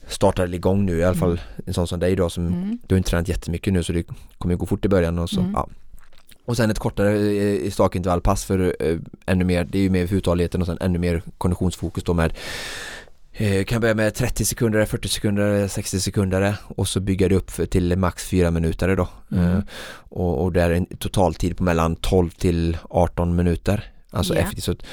[0.08, 2.80] startar igång nu i alla fall en sån som dig då som Mm.
[2.88, 4.04] du har inte tränat jättemycket nu så det
[4.38, 5.52] kommer gå fort i början och så, Mm.
[5.54, 5.70] ja.
[6.46, 10.16] Och sen ett kortare eh, stakintervallpass för eh, ännu mer, det är ju mer för
[10.16, 12.34] uthålligheten och sen ännu mer konditionsfokus då med
[13.34, 17.72] eh, kan börja med 30 sekunder, 40 sekunder, 60 sekunder och så bygga det upp
[17.72, 19.08] till max 4 minuter då.
[19.32, 19.46] Mm.
[19.52, 19.60] Eh,
[19.94, 23.84] och, och där är en totaltid på mellan 12 till 18 minuter.
[24.12, 24.40] Alltså Ja.
[24.42, 24.84] effektivt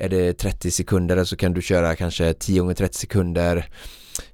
[0.00, 3.66] är det 30 sekunder så kan du köra kanske 10 gånger 30 sekunder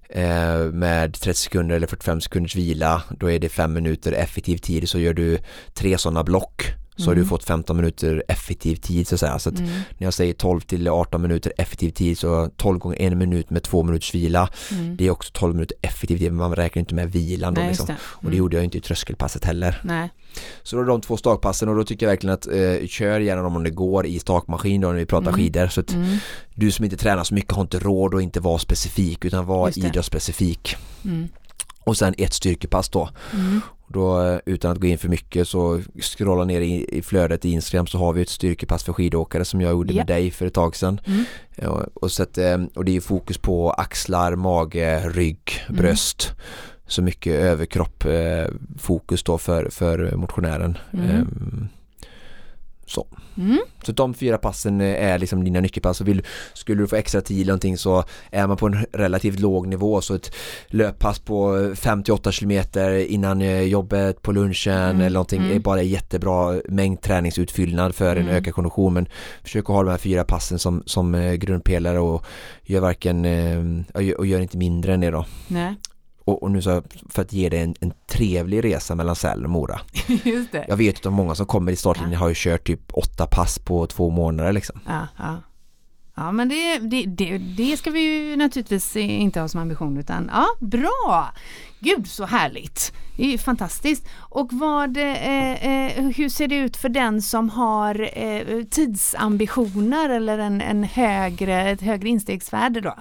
[0.09, 3.03] eh, med 30 sekunder eller 45 sekunders vila.
[3.11, 5.39] Då är det 5 minuter effektiv tid så gör du
[5.75, 6.63] tre sådana block
[6.97, 7.25] så har Mm.
[7.25, 9.39] du fått 15 minuter effektiv tid så att säga.
[9.39, 9.71] Så att Mm.
[9.71, 13.63] när jag säger 12 till 18 minuter effektiv tid så 12 gånger en minut med
[13.63, 14.49] två minuters vila.
[14.73, 14.97] Mm.
[14.97, 17.69] Det är också 12 minuter effektiv tid men man räknar inte med vilan då Nej,
[17.69, 17.87] liksom.
[17.87, 17.97] det.
[18.03, 19.81] Och det gjorde jag inte i tröskelpasset heller.
[19.85, 20.11] Nej.
[20.63, 23.43] Så då är de två stakpassen och då tycker jag verkligen att eh, kör gärna
[23.43, 25.41] dem om det går i stakmaskin då när vi pratar Mm.
[25.41, 25.67] skidor.
[25.67, 26.19] Så att Mm.
[26.55, 29.71] du som inte tränar så mycket har inte råd att inte vara specifik utan vara
[29.77, 30.77] idrottsspecifik.
[31.05, 31.29] Mm.
[31.85, 33.09] Och sen ett styrkepass då.
[33.33, 33.61] Mm.
[33.89, 37.51] Då eh, utan att gå in för mycket så scrolla ner i, i flödet i
[37.51, 39.97] Instagram så har vi ett styrkepass för skidåkare som jag gjorde Ja.
[40.01, 41.01] med dig för ett tag sedan.
[41.07, 41.25] Mm.
[41.57, 45.83] Ja, och, så att, eh, och det är fokus på axlar, mage, rygg, Mm.
[45.83, 46.33] bröst.
[46.89, 48.47] Så mycket överkropp eh,
[48.79, 50.79] fokus då för, för motionären.
[50.93, 51.07] Mm.
[51.11, 51.69] Ehm,
[52.87, 53.07] så.
[53.39, 53.59] Mm.
[53.83, 56.23] så de fyra passen är liksom dina nyckelpass och vill,
[56.55, 60.01] skulle du få extra tid eller någonting så är man på en relativt låg nivå
[60.01, 60.35] så ett
[60.67, 65.01] löppass på 5-8 kilometer innan eh, jobbet på lunchen Mm.
[65.01, 65.57] eller någonting Mm.
[65.57, 68.35] är bara jättebra mängd träningsutfyllnad för en Mm.
[68.37, 69.09] ökad kondition men
[69.43, 72.25] försök att ha de här fyra passen som, som eh, grundpelare och
[72.63, 73.59] gör varken eh,
[74.17, 75.27] och gör inte mindre än det då.
[75.49, 75.75] Nej.
[76.27, 79.51] Och, och nu så för att ge dig en, en trevlig resa mellan Sälen och
[79.51, 79.81] Mora.
[80.25, 80.65] Just det.
[80.69, 82.19] Jag vet att många som kommer i startlinjen Ja.
[82.19, 84.81] har ju kört typ åtta pass på två månader liksom.
[84.87, 85.37] Ja, ja.
[86.17, 90.31] Ja men det, det, det, det ska vi ju naturligtvis inte ha som ambition utan
[90.33, 91.35] ja, bra!
[91.81, 92.93] Gud så härligt!
[93.17, 94.07] Det är ju fantastiskt.
[94.19, 100.39] Och vad, eh, eh, hur ser det ut för den som har eh, tidsambitioner eller
[100.39, 102.95] en, en högre, ett högre instegsvärde då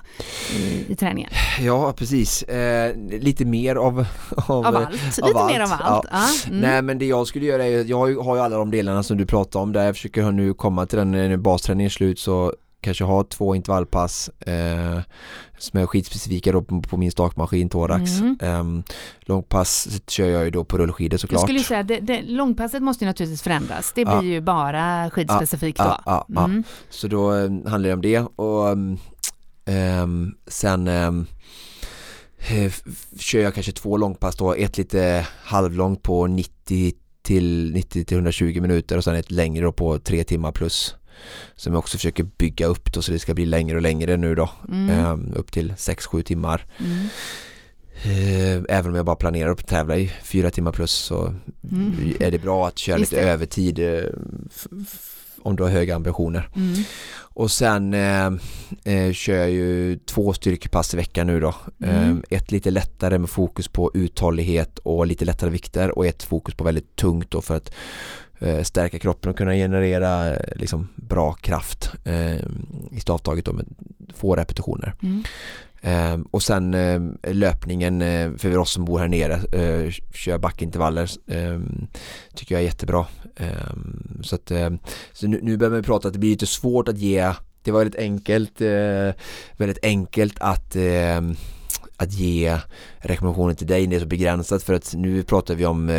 [0.56, 1.30] i, i träningen?
[1.62, 4.06] Ja precis, eh, lite mer av,
[4.47, 6.08] av, Av allt, lite mer av allt.
[6.12, 6.28] Ja.
[6.47, 6.60] Mm.
[6.60, 9.25] Nej men det jag skulle göra är, jag har ju alla de delarna som du
[9.25, 12.54] pratade om där jag försöker nu komma till den när basträningen är slut så
[12.86, 15.00] kanske ha två intervallpass eh,
[15.58, 18.12] som är skidspecifika då på, på min stakmaskin Thorax.
[18.19, 18.38] Mm.
[18.41, 18.84] Eh,
[19.21, 21.41] långpass kör jag ju då på rullskidor Jag såklart.
[21.43, 23.91] skulle säga det, det, långpasset måste ju naturligtvis förändras.
[23.95, 24.24] Det blir Ja.
[24.24, 26.26] ju bara skidspecifikt Ja, då.
[26.36, 26.43] ja.
[26.45, 26.63] Mm.
[26.89, 28.69] Så då eh, handlar det om det och
[29.65, 31.26] ehm, sen ehm,
[32.50, 32.71] eh,
[33.19, 36.93] kör jag kanske två långpass då, ett lite halvlångt på 90
[37.24, 40.95] till 90 till 120 minuter och sen ett längre då på tre timmar plus
[41.56, 44.36] som jag också försöker bygga upp då så det ska bli längre och längre nu
[44.36, 44.89] då Mm.
[44.89, 47.08] ehm, upp till 6-7 timmar Mm.
[48.04, 51.34] Eh, även om jag bara planerar att tävla i fyra timmar plus så
[51.71, 52.13] Mm.
[52.19, 53.32] är det bra att köra Just lite det.
[53.32, 54.04] övertid eh,
[55.41, 56.49] om du har höga ambitioner.
[56.56, 56.84] Mm.
[57.17, 58.25] Och sen eh,
[58.84, 61.56] eh, kör jag ju två styrkepass i veckan nu då.
[61.84, 62.23] Mm.
[62.30, 66.56] Eh, ett lite lättare med fokus på uthållighet och lite lättare vikter och ett fokus
[66.56, 67.71] på väldigt tungt då för att
[68.63, 72.36] stärka kroppen och kunna generera eh, liksom bra kraft eh,
[72.91, 73.65] i stavtaget då med
[74.15, 74.93] få repetitioner.
[75.04, 75.24] Mm.
[75.82, 77.02] Eh, och sen eh,
[77.34, 81.60] löpningen eh, för oss som bor här nere, eh, kör backintervaller, eh,
[82.36, 83.06] tycker jag är jättebra.
[83.36, 83.76] Eh,
[84.21, 84.69] så att, eh,
[85.13, 87.80] så nu, nu behöver vi prata att det blir lite svårt att ge, det var
[87.80, 89.12] väldigt enkelt, eh,
[89.58, 91.21] väldigt enkelt att eh,
[91.98, 92.58] att ge
[92.98, 95.90] rekommendationer till dig det är så begränsat för att nu pratar vi om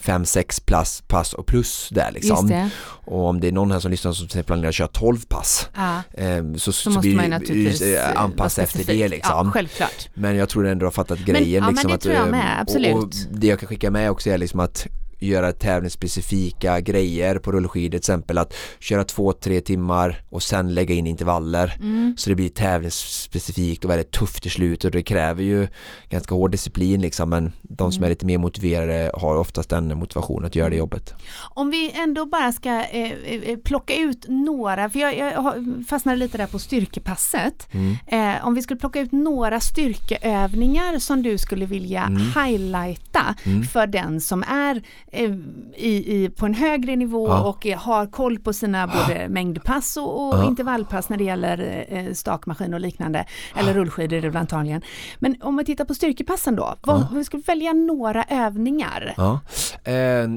[0.00, 2.70] 5-6 pass, pass och plus där liksom.
[2.84, 6.02] Och om det är någon här som lyssnar som planerar att köra 12 pass Ja.
[6.12, 9.46] eh, så, Så, så, måste man naturligtvis eh, eh, anpassa efter det liksom.
[9.46, 10.08] Ja, självklart.
[10.14, 11.50] Men jag tror ändå har fattat grejen.
[11.50, 12.94] ja, men liksom, det att, tror jag eh, med, absolut.
[12.94, 14.86] Och, och det jag kan skicka med också är liksom att
[15.22, 20.94] göra tävlingsspecifika grejer på rullskidor till exempel att köra två, tre timmar och sen lägga
[20.94, 22.14] in intervaller Mm.
[22.18, 25.68] så det blir tävlingsspecifikt och väldigt tufft i slutet och det kräver ju
[26.10, 28.04] ganska hård disciplin liksom men de som Mm.
[28.06, 31.14] är lite mer motiverade har oftast den motivation att göra det jobbet.
[31.54, 35.54] Om vi ändå bara ska eh, eh, plocka ut några, för jag, jag
[35.88, 37.68] fastnade lite där på styrkepasset.
[37.72, 37.96] Mm.
[38.36, 42.22] Eh, om vi skulle plocka ut några styrkeövningar som du skulle vilja Mm.
[42.44, 43.62] highlighta Mm.
[43.62, 47.42] för den som är eh, i, i, på en högre nivå Ja.
[47.42, 50.44] och eh, har koll på sina både mängdpass och, och Ja.
[50.48, 53.24] intervallpass när det gäller eh, stakmaskin och liknande.
[53.56, 54.82] Eller rullskidor är det antagligen.
[55.18, 57.08] Men om vi tittar på styrkepassen då, vad, Ja.
[57.14, 59.14] vi skulle välja några övningar.
[59.16, 59.40] Ja,
[59.84, 59.94] eh,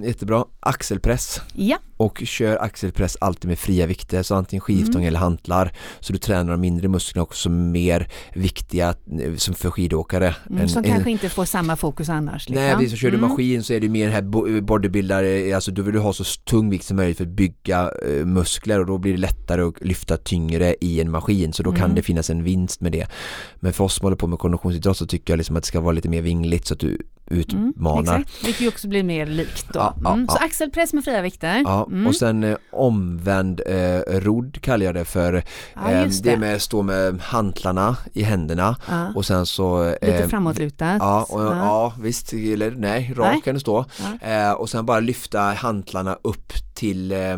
[0.07, 0.45] jättebra.
[0.59, 5.07] Axelpress Ja, och kör axelpress alltid med fria vikter så antingen skivstång Mm.
[5.07, 8.89] eller hantlar så du tränar de mindre musklerna också mer viktiga
[9.21, 10.35] eh, som för skidåkare.
[10.49, 12.49] mm, En- som en- kanske inte får samma fokus annars.
[12.49, 12.65] Liksom.
[12.65, 13.29] Nej, precis, kör du Mm.
[13.29, 16.23] maskin så är det mer här bo- bodybuilder, eh, alltså då vill du ha så
[16.23, 19.81] tung vikt som möjligt för att bygga eh, muskler och då blir det lättare att
[19.85, 21.95] lyfta tyngre i en maskin så då kan Mm.
[21.95, 23.07] det finnas en vinst med det.
[23.55, 25.79] Men för oss som håller på med konditionsidrott så tycker jag liksom att det ska
[25.79, 28.19] vara lite mer vingligt så att du utmanar.
[28.19, 28.45] exakt.
[28.45, 29.79] Vilket ju också blir mer likt då.
[29.79, 30.27] Ja, ja, mm.
[30.27, 30.45] Så ja.
[30.45, 31.61] axelpress med fria vikter.
[31.65, 32.07] Ja, Mm.
[32.07, 35.43] och sen eh, omvänd eh, rodd kallar jag det för.
[35.73, 36.37] Ja, Eh, just det det.
[36.37, 39.11] med stå med hantlarna i händerna Ja.
[39.15, 40.97] och sen så Lite eh, framåtlutat.
[40.99, 41.93] Ja, och, ja.
[42.01, 43.85] visst, eller nej, rak kan det stå.
[44.21, 44.27] Ja.
[44.29, 47.37] Eh, och sen bara lyfta hantlarna upp till eh,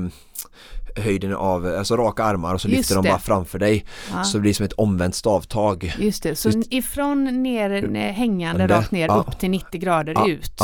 [0.98, 3.86] höjden av, alltså raka armar och så Just lyfter de bara framför dig.
[4.14, 4.24] Ja.
[4.24, 5.96] Så det blir som ett omvänt stavtag.
[6.00, 9.16] Just det, så Just- ifrån ner, ner, hängande rakt ner ja.
[9.28, 10.62] upp till 90 grader Ja, ut.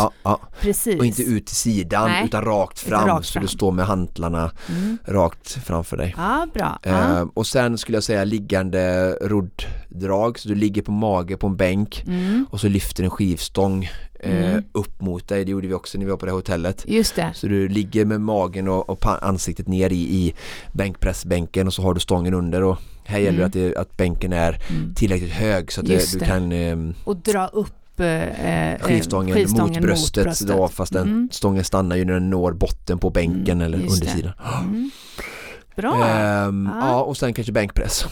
[0.62, 1.00] Precis.
[1.00, 3.42] Och inte ut till sidan Nej, utan rakt fram rakt så fram.
[3.42, 4.98] du står med hantlarna Mm.
[5.06, 6.14] rakt framför dig.
[6.18, 6.80] Ja, bra.
[6.84, 11.56] Eh, och sen skulle jag säga liggande rodddrag så du ligger på mage på en
[11.58, 12.46] bänk Mm.
[12.50, 13.90] och så lyfter en skivstång
[14.24, 14.64] eh, Mm.
[14.72, 15.46] upp mot dig.
[15.46, 16.84] Det gjorde vi också när vi var på det här hotellet.
[16.88, 17.32] Just det.
[17.36, 20.34] Så du ligger med magen och, och ansiktet ner i, i
[20.72, 23.48] bänkpressbänken och så har du stången under och här gäller det Mm.
[23.48, 24.94] att, det, att bänken är Mm.
[24.96, 26.26] tillräckligt hög så att det, du det.
[26.26, 28.08] kan eh, Och dra upp eh,
[28.74, 31.30] eh, skivstången, skivstången mot, bröstet, Då, fast den Mm.
[31.32, 33.84] stången stannar ju när den når botten på bänken Mm, eller det.
[33.84, 34.32] undersidan.
[34.64, 34.92] Mm.
[35.76, 36.88] Bra, Ehm, Ja.
[36.88, 38.06] ja, och sen kanske bänkpress.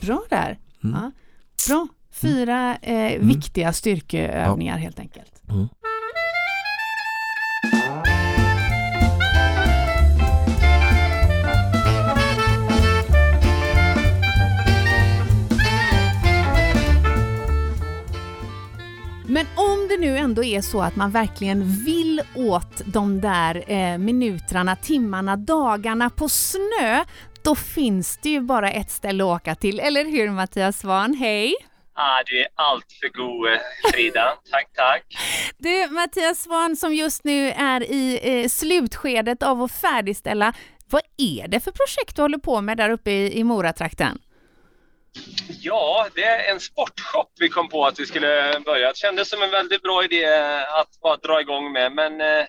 [0.00, 0.58] bra där.
[0.84, 0.96] Mm.
[0.96, 1.10] Ja.
[1.68, 1.88] Bra.
[2.20, 5.42] Fyra eh, viktiga styrkeövningar helt enkelt.
[5.50, 5.68] Mm.
[19.28, 23.98] Men om det nu ändå är så att man verkligen vill åt de där eh,
[23.98, 27.04] minuterna, timmarna, dagarna på snö,
[27.42, 31.14] då finns det ju bara ett ställe att åka till, eller hur Mattias Svahn?
[31.14, 31.54] Hej!
[31.98, 33.48] Ah, du är allt för god
[33.92, 34.38] Frida.
[34.50, 35.02] tack, tack.
[35.58, 40.52] Du Mattias Svahn som just nu är i eh, slutskedet av att färdigställa,
[40.90, 44.18] vad är det för projekt du håller på med där uppe i, i Moratrakten?
[45.60, 48.88] Ja, det är en sportshop vi kom på att vi skulle börja.
[48.88, 50.26] Det kändes som en väldigt bra idé
[50.80, 52.46] att bara dra igång med, men eh,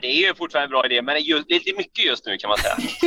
[0.00, 2.48] det är ju fortfarande en bra idé, men det är lite mycket just nu kan
[2.48, 2.76] man säga.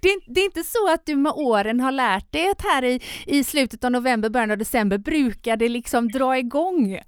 [0.00, 2.84] det, är, det, är, inte så att du med åren har lärt dig att här
[2.84, 7.00] i, i slutet av november, början av december brukar det liksom dra igång?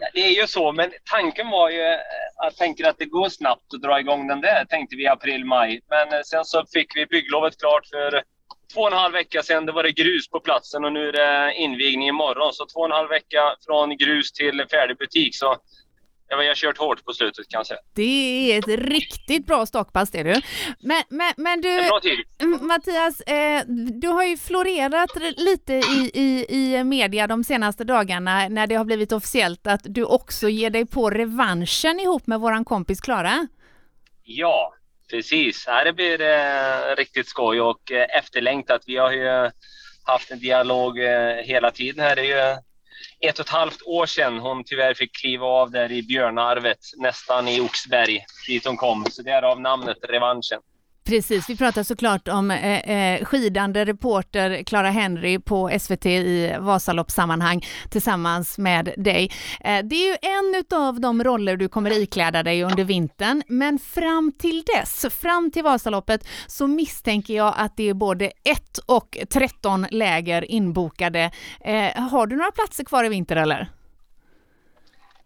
[0.00, 1.98] Ja, det är ju så, men tanken var ju eh,
[2.36, 5.44] att tänker att det går snabbt att dra igång den där, tänkte vi i april,
[5.44, 5.80] maj.
[5.88, 8.22] Men eh, sen så fick vi bygglovet klart för
[8.74, 9.66] två och en halv vecka sedan.
[9.66, 12.52] Då var det grus på platsen och nu är det invigning imorgon.
[12.52, 15.36] Så två och en halv vecka från grus till färdig butik.
[15.36, 15.56] Så
[16.32, 17.80] Ja, vi har kört hårt på slutet kan jag säga.
[17.94, 20.40] Det är ett riktigt bra stockpass det du.
[20.80, 21.90] Men, men, men du,
[22.60, 23.62] Mattias, eh,
[24.00, 28.84] du har ju florerat lite i, i, i media de senaste dagarna när det har
[28.84, 33.48] blivit officiellt att du också ger dig på revanschen ihop med våran kompis Klara.
[34.22, 34.74] Ja,
[35.10, 35.66] precis.
[35.84, 38.82] Det blir eh, riktigt skoj och eh, efterlängtat.
[38.86, 39.50] Vi har ju
[40.04, 42.16] haft en dialog eh, hela tiden här.
[42.16, 42.60] Det är ju
[43.20, 47.48] ett och ett halvt år sedan hon tyvärr fick kliva av där i Björnarvet, nästan
[47.48, 49.06] i Oxberg, dit hon kom.
[49.10, 50.60] Så därav namnet Revanschen.
[51.10, 57.66] Precis, vi pratar såklart om eh, eh skidande reporter Clara Henry på SVT i Vasaloppssammanhang
[57.90, 59.30] tillsammans med dig.
[59.60, 63.78] Eh, det är ju en av de roller du kommer ikläda dig under vintern, men
[63.78, 69.18] fram till dess, fram till Vasaloppet, så misstänker jag att det är både 1 och
[69.30, 71.30] 13 läger inbokade.
[71.60, 73.68] Eh, har du några platser kvar i vinter eller?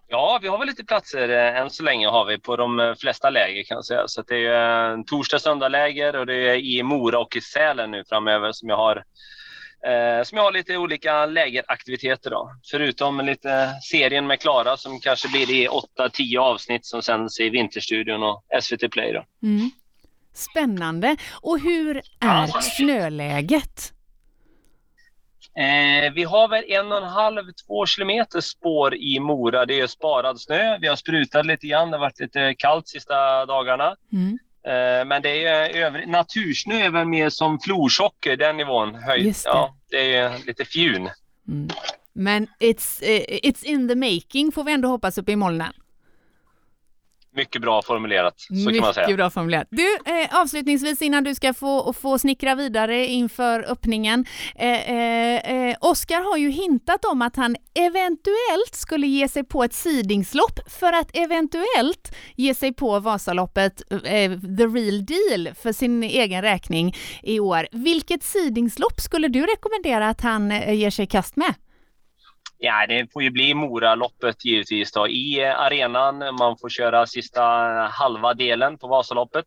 [0.08, 2.94] Ja, vi har väl lite platser eh, än så länge har vi på de eh,
[2.94, 4.08] flesta läger kan jag säga.
[4.08, 7.90] Så det är en torsdag söndag läger och det är i Mora och i Sälen
[7.90, 8.96] nu framöver som jag har
[9.86, 12.50] eh, som jag har lite olika lägeraktiviteter då.
[12.70, 18.22] Förutom lite serien med Klara som kanske blir i 8-10 avsnitt som sänds i Vinterstudion
[18.22, 19.24] och SVT Play då.
[19.42, 19.70] Mm.
[20.34, 21.16] Spännande.
[21.32, 23.93] Och hur är snöläget?
[25.56, 29.66] Eh, vi har väl en och en halv, två kilometer spår i Mora.
[29.66, 30.78] Det är sparad snö.
[30.80, 31.90] Vi har sprutat lite grann.
[31.90, 33.96] Det har varit lite kallt sista dagarna.
[34.12, 34.38] Mm.
[34.66, 38.94] Eh, men det är övrig, natursnö är väl mer som florsocker, den nivån.
[38.94, 39.26] Höjd.
[39.26, 39.42] Det.
[39.44, 41.10] Ja, det är lite fjun.
[41.48, 41.68] Mm.
[42.12, 45.72] Men it's, uh, it's in the making får vi ändå hoppas uppe i molnen.
[47.36, 49.06] Mycket bra formulerat, så Mycket kan man säga.
[49.06, 49.68] Mycket bra formulerat.
[49.70, 54.24] Du, eh, avslutningsvis innan du ska få, få snickra vidare inför öppningen.
[54.56, 59.64] Eh, eh, eh, Oskar har ju hintat om att han eventuellt skulle ge sig på
[59.64, 66.02] ett sidingslopp för att eventuellt ge sig på Vasaloppet, eh, the real deal, för sin
[66.02, 67.66] egen räkning i år.
[67.72, 71.54] Vilket sidingslopp skulle du rekommendera att han eh, ger sig i kast med?
[72.64, 75.08] Ja, det får ju bli Moraloppet givetvis då.
[75.08, 76.18] I arenan.
[76.18, 77.42] Man får köra sista
[77.92, 79.44] halva delen på Vasaloppet.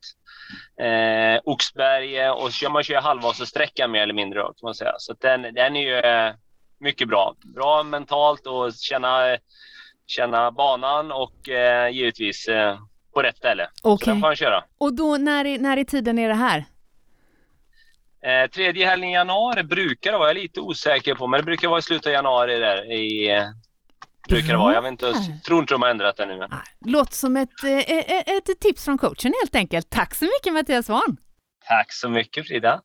[0.82, 4.94] Eh, Oxberg och man kör halvvasasträckan mer eller mindre då, kan man säga.
[4.98, 6.34] Så den, den är ju eh,
[6.80, 7.36] mycket bra.
[7.56, 9.38] Bra mentalt och känna,
[10.08, 12.80] känna banan och eh, givetvis eh,
[13.14, 13.70] på rätt ställe.
[13.84, 14.06] Okay.
[14.06, 14.64] Så den får man köra.
[14.78, 16.66] Och då, när, när i tiden är det här?
[18.26, 21.44] Eh, tredje helgen i januari brukar det vara, jag är lite osäker på, men det
[21.44, 22.92] brukar vara i slutet av januari där.
[22.92, 23.44] I, eh,
[24.30, 24.74] brukar det vara.
[24.74, 25.14] Jag vet inte,
[25.46, 26.48] tror inte de har ändrat det nu.
[26.86, 29.90] Låter som ett, ett, eh, ett tips från coachen helt enkelt.
[29.90, 31.18] Tack så mycket Mattias Svahn!
[31.68, 32.82] Tack så mycket Frida!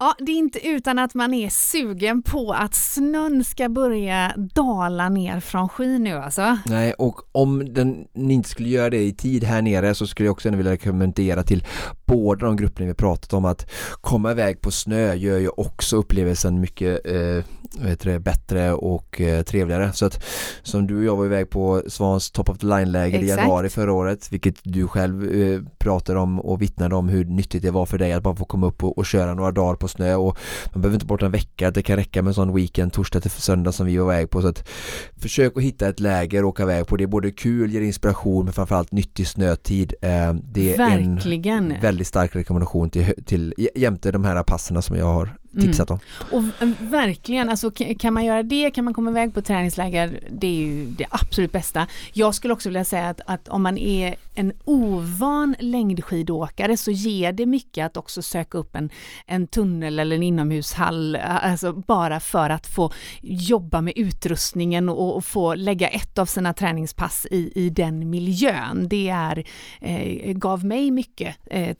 [0.00, 5.08] Ja, det är inte utan att man är sugen på att snön ska börja dala
[5.08, 6.58] ner från skyn nu alltså.
[6.66, 10.32] Nej, och om den inte skulle göra det i tid här nere så skulle jag
[10.32, 11.64] också vilja rekommendera till
[12.08, 16.60] båda de grupperna vi pratat om att komma iväg på snö gör ju också upplevelsen
[16.60, 17.44] mycket eh,
[17.76, 19.92] vet det, bättre och eh, trevligare.
[19.92, 20.24] Så att
[20.62, 23.92] som du och jag var iväg på Svans Top of the Line-läger i januari förra
[23.92, 27.98] året, vilket du själv eh, pratade om och vittnade om hur nyttigt det var för
[27.98, 30.38] dig att bara få komma upp och, och köra några dagar på snö och
[30.72, 33.30] man behöver inte bort en vecka, det kan räcka med en sån weekend torsdag till
[33.30, 34.68] söndag som vi var iväg på så att
[35.16, 36.96] försök att hitta ett läger och åka iväg på.
[36.96, 39.94] Det är både kul, ger inspiration men framförallt nyttig snötid.
[40.02, 41.72] Eh, det är Verkligen.
[41.72, 45.98] en väldigt stark rekommendation till, till jämte de här passerna som jag har tipsat om.
[46.32, 46.44] Mm.
[46.60, 50.52] Och verkligen, alltså kan man göra det, kan man komma iväg på träningsläger, det är
[50.52, 51.86] ju det absolut bästa.
[52.12, 57.32] Jag skulle också vilja säga att, att om man är en ovan längdskidåkare så ger
[57.32, 58.90] det mycket att också söka upp en,
[59.26, 65.24] en tunnel eller en inomhushall, alltså bara för att få jobba med utrustningen och, och
[65.24, 68.86] få lägga ett av sina träningspass i, i den miljön.
[68.88, 69.44] Det är,
[69.80, 71.76] eh, gav mig mycket eh,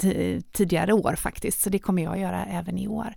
[0.53, 3.15] tidigare år faktiskt, så det kommer jag göra även i år.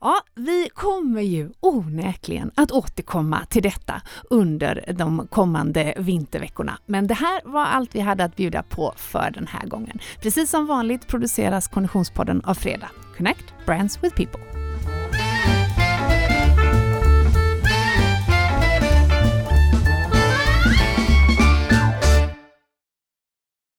[0.00, 6.78] Ja, vi kommer ju onekligen att återkomma till detta under de kommande vinterveckorna.
[6.86, 9.98] Men det här var allt vi hade att bjuda på på för den här gången.
[10.20, 12.90] Precis som vanligt produceras Konditionspodden av Fredag.
[13.16, 14.51] Connect Brands with People.